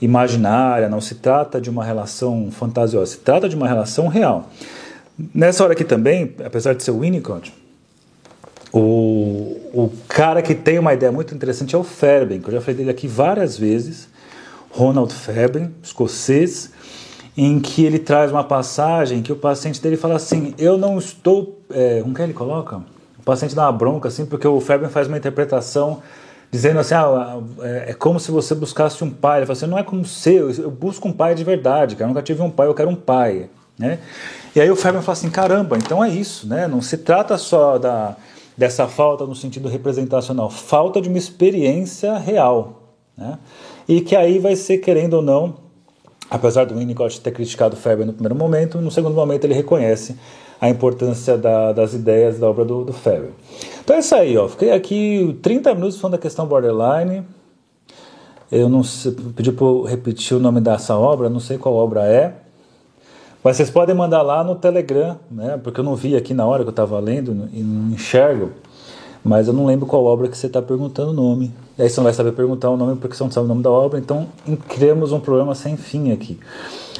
imaginária, 0.00 0.88
não 0.88 1.00
se 1.00 1.16
trata 1.16 1.60
de 1.60 1.70
uma 1.70 1.84
relação 1.84 2.50
fantasiosa, 2.50 3.12
se 3.12 3.18
trata 3.18 3.48
de 3.48 3.56
uma 3.56 3.66
relação 3.66 4.08
real. 4.08 4.50
Nessa 5.34 5.64
hora 5.64 5.72
aqui 5.72 5.84
também, 5.84 6.34
apesar 6.44 6.74
de 6.74 6.82
ser 6.82 6.90
o 6.90 7.00
Winnicott, 7.00 7.52
o, 8.72 9.56
o 9.72 9.92
cara 10.08 10.42
que 10.42 10.54
tem 10.54 10.78
uma 10.78 10.92
ideia 10.92 11.10
muito 11.10 11.34
interessante 11.34 11.74
é 11.74 11.78
o 11.78 11.82
Fairbairn, 11.82 12.42
que 12.42 12.48
eu 12.48 12.52
já 12.52 12.60
falei 12.60 12.74
dele 12.74 12.90
aqui 12.90 13.08
várias 13.08 13.56
vezes, 13.56 14.08
Ronald 14.70 15.14
Fairbairn, 15.14 15.72
escocês, 15.82 16.70
em 17.36 17.58
que 17.60 17.84
ele 17.84 17.98
traz 17.98 18.30
uma 18.30 18.44
passagem 18.44 19.22
que 19.22 19.32
o 19.32 19.36
paciente 19.36 19.80
dele 19.80 19.96
fala 19.96 20.16
assim, 20.16 20.54
eu 20.58 20.76
não 20.76 20.98
estou... 20.98 21.60
É, 21.70 22.00
como 22.02 22.14
que 22.14 22.22
ele 22.22 22.32
coloca? 22.32 22.76
O 23.18 23.22
paciente 23.24 23.54
dá 23.54 23.64
uma 23.64 23.72
bronca, 23.72 24.08
assim, 24.08 24.26
porque 24.26 24.46
o 24.46 24.60
Fairbairn 24.60 24.92
faz 24.92 25.08
uma 25.08 25.16
interpretação 25.16 26.02
dizendo 26.50 26.78
assim, 26.78 26.94
ah, 26.94 27.38
é, 27.60 27.90
é 27.90 27.94
como 27.94 28.18
se 28.20 28.30
você 28.30 28.54
buscasse 28.54 29.02
um 29.02 29.10
pai. 29.10 29.40
Ele 29.40 29.46
fala 29.46 29.56
assim, 29.56 29.66
não 29.66 29.78
é 29.78 29.82
como 29.82 30.04
seu, 30.04 30.50
eu 30.50 30.70
busco 30.70 31.08
um 31.08 31.12
pai 31.12 31.34
de 31.34 31.44
verdade, 31.44 31.96
cara. 31.96 32.04
eu 32.04 32.08
nunca 32.08 32.22
tive 32.22 32.42
um 32.42 32.50
pai, 32.50 32.66
eu 32.66 32.74
quero 32.74 32.88
um 32.88 32.96
pai. 32.96 33.48
Né? 33.78 33.98
E 34.54 34.60
aí 34.60 34.70
o 34.70 34.76
Fairbairn 34.76 35.04
fala 35.04 35.12
assim, 35.12 35.30
caramba, 35.30 35.76
então 35.76 36.02
é 36.02 36.08
isso, 36.08 36.46
né? 36.46 36.66
não 36.66 36.80
se 36.80 36.98
trata 36.98 37.36
só 37.36 37.78
da, 37.78 38.16
dessa 38.56 38.88
falta 38.88 39.26
no 39.26 39.34
sentido 39.34 39.68
representacional, 39.68 40.48
falta 40.48 41.00
de 41.00 41.08
uma 41.08 41.18
experiência 41.18 42.16
real. 42.16 42.82
Né? 43.16 43.38
E 43.86 44.00
que 44.00 44.16
aí 44.16 44.38
vai 44.38 44.56
ser, 44.56 44.78
querendo 44.78 45.14
ou 45.14 45.22
não, 45.22 45.56
apesar 46.30 46.64
do 46.64 46.74
Winnicott 46.74 47.20
ter 47.20 47.32
criticado 47.32 47.76
Fairbairn 47.76 48.06
no 48.06 48.14
primeiro 48.14 48.34
momento, 48.34 48.80
no 48.80 48.90
segundo 48.90 49.14
momento 49.14 49.44
ele 49.44 49.54
reconhece 49.54 50.16
a 50.60 50.68
importância 50.68 51.36
da, 51.36 51.72
das 51.72 51.94
ideias 51.94 52.38
da 52.38 52.48
obra 52.48 52.64
do, 52.64 52.84
do. 52.84 52.94
Então 53.82 53.96
é 53.96 53.98
isso 53.98 54.14
aí, 54.14 54.36
ó. 54.36 54.48
fiquei 54.48 54.72
aqui 54.72 55.38
30 55.42 55.74
minutos 55.74 55.98
falando 55.98 56.12
da 56.12 56.18
questão 56.18 56.46
borderline. 56.46 57.22
Eu 58.50 58.68
não 58.68 58.82
sei, 58.82 59.12
pedi 59.34 59.50
para 59.52 59.66
repetir 59.88 60.36
o 60.36 60.40
nome 60.40 60.60
dessa 60.60 60.96
obra, 60.96 61.28
não 61.28 61.40
sei 61.40 61.58
qual 61.58 61.74
obra 61.74 62.04
é. 62.04 62.34
Mas 63.42 63.56
vocês 63.56 63.70
podem 63.70 63.94
mandar 63.94 64.22
lá 64.22 64.42
no 64.42 64.56
Telegram, 64.56 65.18
né? 65.30 65.58
Porque 65.62 65.78
eu 65.78 65.84
não 65.84 65.94
vi 65.94 66.16
aqui 66.16 66.34
na 66.34 66.44
hora 66.44 66.62
que 66.62 66.68
eu 66.68 66.70
estava 66.70 66.98
lendo 66.98 67.48
e 67.52 67.62
não 67.62 67.92
enxergo. 67.92 68.50
Mas 69.26 69.48
eu 69.48 69.52
não 69.52 69.66
lembro 69.66 69.86
qual 69.86 70.04
obra 70.04 70.28
que 70.28 70.38
você 70.38 70.46
está 70.46 70.62
perguntando 70.62 71.10
o 71.10 71.12
nome. 71.12 71.52
E 71.76 71.82
aí 71.82 71.90
você 71.90 71.96
não 71.96 72.04
vai 72.04 72.12
saber 72.12 72.30
perguntar 72.30 72.70
o 72.70 72.76
nome 72.76 72.94
porque 72.94 73.16
você 73.16 73.24
não 73.24 73.30
sabe 73.32 73.46
o 73.46 73.48
nome 73.48 73.60
da 73.60 73.70
obra. 73.70 73.98
Então 73.98 74.28
criamos 74.68 75.10
um 75.10 75.18
problema 75.18 75.52
sem 75.52 75.76
fim 75.76 76.12
aqui. 76.12 76.38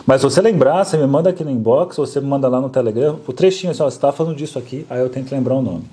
Mas 0.05 0.21
se 0.21 0.25
você 0.25 0.41
lembrar, 0.41 0.85
você 0.85 0.97
me 0.97 1.07
manda 1.07 1.31
aqui 1.31 1.45
no 1.45 1.53
inbox, 1.53 1.97
você 1.97 2.21
me 2.21 2.27
manda 2.27 2.49
lá 2.49 2.61
no 2.61 2.69
Telegram, 2.69 3.21
o 3.29 3.33
trechinho 3.33 3.71
assim, 3.71 3.81
ó, 3.81 3.89
você 3.89 3.97
está 3.97 4.11
falando 4.11 4.35
disso 4.35 4.59
aqui, 4.59 4.85
aí 4.91 5.01
eu 5.01 5.09
tento 5.09 5.31
lembrar 5.31 5.55
o 5.55 5.63
nome. 5.63 5.85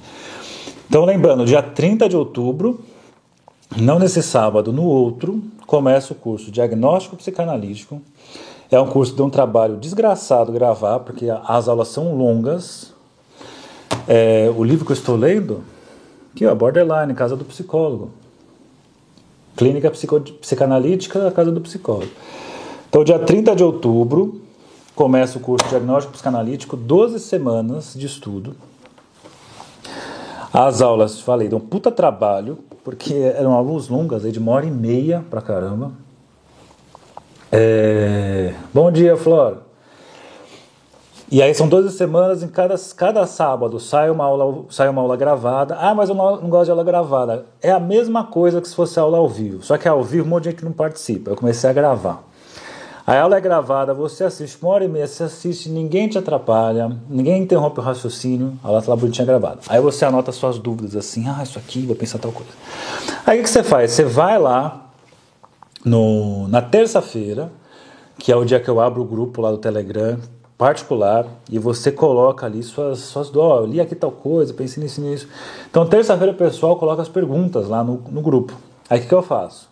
Então 0.89 1.05
lembrando, 1.05 1.45
dia 1.45 1.61
30 1.61 2.09
de 2.09 2.17
outubro, 2.17 2.81
não 3.77 3.99
nesse 3.99 4.23
sábado, 4.23 4.73
no 4.73 4.83
outro, 4.83 5.39
começa 5.67 6.13
o 6.13 6.15
curso 6.15 6.49
Diagnóstico 6.49 7.15
Psicanalítico 7.15 8.01
é 8.71 8.79
um 8.79 8.87
curso 8.87 9.15
de 9.15 9.21
um 9.21 9.29
trabalho 9.29 9.77
desgraçado 9.77 10.51
gravar, 10.51 10.99
porque 11.01 11.27
as 11.29 11.67
aulas 11.67 11.89
são 11.89 12.15
longas. 12.15 12.91
É, 14.07 14.51
o 14.55 14.63
livro 14.63 14.83
que 14.83 14.91
eu 14.91 14.95
estou 14.95 15.15
lendo, 15.15 15.63
aqui 16.33 16.45
ó, 16.45 16.53
Borderline, 16.55 17.13
Casa 17.13 17.35
do 17.35 17.45
Psicólogo. 17.45 18.11
Clínica 19.55 19.89
Psico 19.91 20.19
Psicanalítica, 20.19 21.31
Casa 21.31 21.51
do 21.51 21.61
Psicólogo. 21.61 22.11
Então, 22.89 23.03
dia 23.03 23.19
30 23.19 23.55
de 23.55 23.63
outubro, 23.63 24.41
começa 24.95 25.37
o 25.37 25.41
curso 25.41 25.67
Diagnóstico 25.69 26.13
Psicanalítico, 26.13 26.75
12 26.75 27.19
semanas 27.19 27.93
de 27.95 28.05
estudo. 28.05 28.55
As 30.51 30.81
aulas, 30.81 31.19
falei, 31.19 31.47
dão 31.47 31.57
um 31.57 31.61
puta 31.61 31.91
trabalho, 31.91 32.59
porque 32.83 33.13
eram 33.13 33.53
aulas 33.53 33.87
longas, 33.87 34.25
aí 34.25 34.31
de 34.31 34.39
uma 34.39 34.51
hora 34.51 34.65
e 34.65 34.71
meia 34.71 35.23
pra 35.29 35.41
caramba. 35.41 35.91
É... 37.51 38.53
Bom 38.73 38.91
dia, 38.91 39.15
Flora. 39.17 39.62
E 41.33 41.41
aí 41.41 41.51
são 41.55 41.67
12 41.67 41.97
semanas, 41.97 42.43
em 42.43 42.47
cada, 42.47 42.75
cada 42.95 43.25
sábado 43.25 43.79
sai 43.79 44.11
uma, 44.11 44.23
aula, 44.23 44.65
sai 44.69 44.87
uma 44.87 45.01
aula 45.01 45.17
gravada. 45.17 45.75
Ah, 45.79 45.95
mas 45.95 46.07
eu 46.07 46.13
não, 46.13 46.39
não 46.39 46.47
gosto 46.47 46.65
de 46.65 46.69
aula 46.69 46.83
gravada. 46.83 47.47
É 47.59 47.71
a 47.71 47.79
mesma 47.79 48.23
coisa 48.23 48.61
que 48.61 48.67
se 48.67 48.75
fosse 48.75 48.99
aula 48.99 49.17
ao 49.17 49.27
vivo. 49.27 49.63
Só 49.63 49.75
que 49.75 49.87
ao 49.87 50.03
vivo 50.03 50.27
um 50.27 50.29
monte 50.29 50.43
de 50.43 50.51
gente 50.51 50.63
não 50.63 50.71
participa. 50.71 51.31
Eu 51.31 51.35
comecei 51.35 51.67
a 51.67 51.73
gravar. 51.73 52.23
A 53.03 53.19
aula 53.19 53.35
é 53.35 53.41
gravada, 53.41 53.95
você 53.95 54.25
assiste 54.25 54.59
uma 54.61 54.73
hora 54.73 54.85
e 54.85 54.87
meia, 54.87 55.07
você 55.07 55.23
assiste, 55.23 55.69
ninguém 55.69 56.07
te 56.07 56.19
atrapalha, 56.19 56.95
ninguém 57.09 57.41
interrompe 57.41 57.79
o 57.79 57.83
raciocínio, 57.83 58.53
a 58.63 58.67
aula 58.67 58.79
está 58.79 58.91
lá 58.91 58.95
bonitinha 58.95 59.25
gravada. 59.25 59.59
Aí 59.69 59.81
você 59.81 60.05
anota 60.05 60.31
suas 60.31 60.59
dúvidas 60.59 60.95
assim, 60.95 61.27
ah, 61.27 61.41
isso 61.41 61.57
aqui, 61.57 61.83
vou 61.83 61.95
pensar 61.95 62.19
tal 62.19 62.31
coisa. 62.31 62.51
Aí 63.25 63.39
o 63.39 63.43
que 63.43 63.49
você 63.49 63.63
faz? 63.63 63.91
Você 63.91 64.03
vai 64.03 64.37
lá, 64.37 64.85
no, 65.83 66.47
na 66.47 66.61
terça-feira, 66.61 67.51
que 68.19 68.31
é 68.31 68.35
o 68.35 68.45
dia 68.45 68.59
que 68.59 68.69
eu 68.69 68.79
abro 68.79 69.01
o 69.01 69.05
grupo 69.05 69.41
lá 69.41 69.49
do 69.49 69.57
Telegram 69.57 70.19
particular 70.63 71.27
e 71.51 71.59
você 71.59 71.91
coloca 71.91 72.45
ali 72.45 72.63
suas 72.63 72.99
suas 72.99 73.35
oh, 73.35 73.65
li 73.65 73.81
aqui 73.81 73.93
tal 73.93 74.11
coisa, 74.11 74.53
pensei 74.53 74.81
nisso 74.81 75.01
nisso. 75.01 75.27
Então 75.69 75.85
terça-feira 75.85 76.31
o 76.31 76.35
pessoal 76.37 76.77
coloca 76.77 77.01
as 77.01 77.09
perguntas 77.09 77.67
lá 77.67 77.83
no, 77.83 78.01
no 78.09 78.21
grupo. 78.21 78.53
Aí 78.89 78.99
o 78.99 79.01
que, 79.01 79.09
que 79.09 79.13
eu 79.13 79.21
faço? 79.21 79.67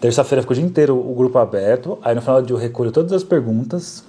Terça-feira 0.00 0.40
fica 0.40 0.54
o 0.54 0.56
dia 0.56 0.64
inteiro 0.64 0.96
o 0.96 1.14
grupo 1.14 1.36
aberto, 1.36 1.98
aí 2.02 2.14
no 2.14 2.22
final 2.22 2.40
do 2.40 2.46
dia 2.46 2.56
eu 2.56 2.58
recolho 2.58 2.90
todas 2.90 3.12
as 3.12 3.22
perguntas 3.22 4.02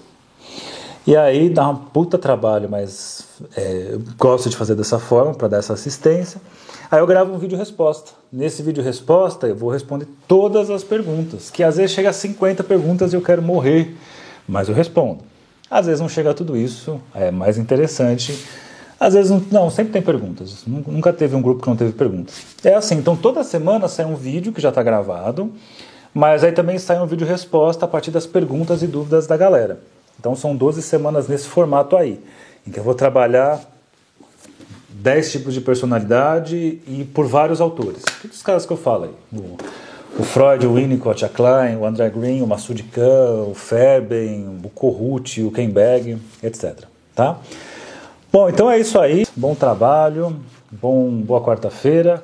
e 1.06 1.18
aí 1.18 1.50
dá 1.50 1.68
um 1.68 1.76
puta 1.76 2.18
trabalho, 2.18 2.70
mas 2.70 3.28
é, 3.54 3.90
eu 3.92 4.02
gosto 4.18 4.50
de 4.50 4.56
fazer 4.56 4.74
dessa 4.76 4.98
forma 4.98 5.34
para 5.34 5.50
dar 5.50 5.58
essa 5.58 5.74
assistência. 5.74 6.40
Aí 6.90 7.02
eu 7.02 7.06
gravo 7.06 7.34
um 7.34 7.38
vídeo 7.38 7.58
resposta. 7.58 8.12
Nesse 8.32 8.64
vídeo 8.64 8.82
resposta 8.82 9.48
eu 9.48 9.56
vou 9.56 9.70
responder 9.70 10.08
todas 10.30 10.70
as 10.70 10.82
perguntas, 10.82 11.52
que 11.52 11.62
às 11.62 11.76
vezes 11.76 11.92
chega 11.92 12.12
a 12.12 12.14
50 12.14 12.64
perguntas 12.64 13.12
e 13.12 13.18
eu 13.18 13.22
quero 13.22 13.42
morrer, 13.42 13.98
mas 14.48 14.70
eu 14.70 14.74
respondo. 14.74 15.35
Às 15.76 15.88
vezes 15.88 16.00
não 16.00 16.08
chega 16.08 16.32
a 16.32 16.34
tudo 16.34 16.56
isso, 16.56 17.02
é 17.14 17.32
mais 17.32 17.58
interessante. 17.58 18.34
Às 18.98 19.14
vezes 19.14 19.30
não, 19.30 19.44
não, 19.52 19.70
sempre 19.70 19.92
tem 19.92 20.02
perguntas. 20.02 20.64
Nunca 20.66 21.12
teve 21.12 21.36
um 21.36 21.42
grupo 21.42 21.62
que 21.62 21.68
não 21.68 21.76
teve 21.76 21.92
perguntas. 21.92 22.34
É 22.64 22.76
assim, 22.76 22.96
então 22.96 23.14
toda 23.14 23.44
semana 23.44 23.90
sai 23.90 24.06
um 24.06 24.16
vídeo 24.16 24.54
que 24.54 24.62
já 24.62 24.70
está 24.70 24.82
gravado, 24.82 25.52
mas 26.14 26.46
aí 26.46 26.54
também 26.54 26.80
sai 26.80 26.98
um 27.02 27.06
vídeo 27.06 27.28
resposta 27.28 27.84
a 27.84 27.90
partir 27.90 28.10
das 28.10 28.26
perguntas 28.26 28.84
e 28.84 28.88
dúvidas 28.88 29.28
da 29.28 29.36
galera. 29.36 29.82
Então 30.18 30.34
são 30.34 30.56
12 30.56 30.82
semanas 30.82 31.28
nesse 31.28 31.48
formato 31.50 31.98
aí, 31.98 32.22
em 32.66 32.72
que 32.72 32.80
eu 32.80 32.84
vou 32.84 32.96
trabalhar 32.96 33.60
10 34.88 35.30
tipos 35.30 35.54
de 35.54 35.60
personalidade 35.60 36.56
e 36.88 37.04
por 37.14 37.28
vários 37.28 37.60
autores. 37.60 38.02
Todos 38.22 38.38
os 38.38 38.44
caras 38.44 38.66
que 38.66 38.72
eu 38.72 38.78
falo 38.78 39.04
aí. 39.04 39.42
O, 40.18 40.24
Freud, 40.24 40.66
o 40.66 40.76
Winnicott, 40.76 41.26
a 41.26 41.30
Klein, 41.30 41.76
o 41.76 41.86
André 41.86 42.10
Green, 42.10 42.42
o 42.42 42.48
Massoud 42.48 42.86
o 43.50 43.54
Fairbairn, 43.54 44.62
o 44.64 44.70
Corrute, 44.70 45.44
o 45.44 45.52
Kenberg, 45.52 46.18
etc. 46.42 46.86
Tá? 47.14 47.38
Bom, 48.32 48.50
então 48.50 48.72
é 48.72 48.80
isso 48.80 48.98
aí. 48.98 49.26
Bom 49.36 49.54
trabalho, 49.54 50.38
bom, 50.72 51.10
boa 51.12 51.42
quarta-feira 51.42 52.24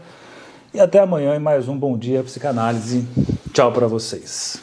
e 0.74 0.80
até 0.80 1.00
amanhã 1.00 1.36
em 1.36 1.40
mais 1.40 1.68
um 1.68 1.78
Bom 1.78 1.98
Dia 1.98 2.24
Psicanálise. 2.24 3.06
Tchau 3.54 3.74
para 3.74 3.88
vocês. 3.88 4.58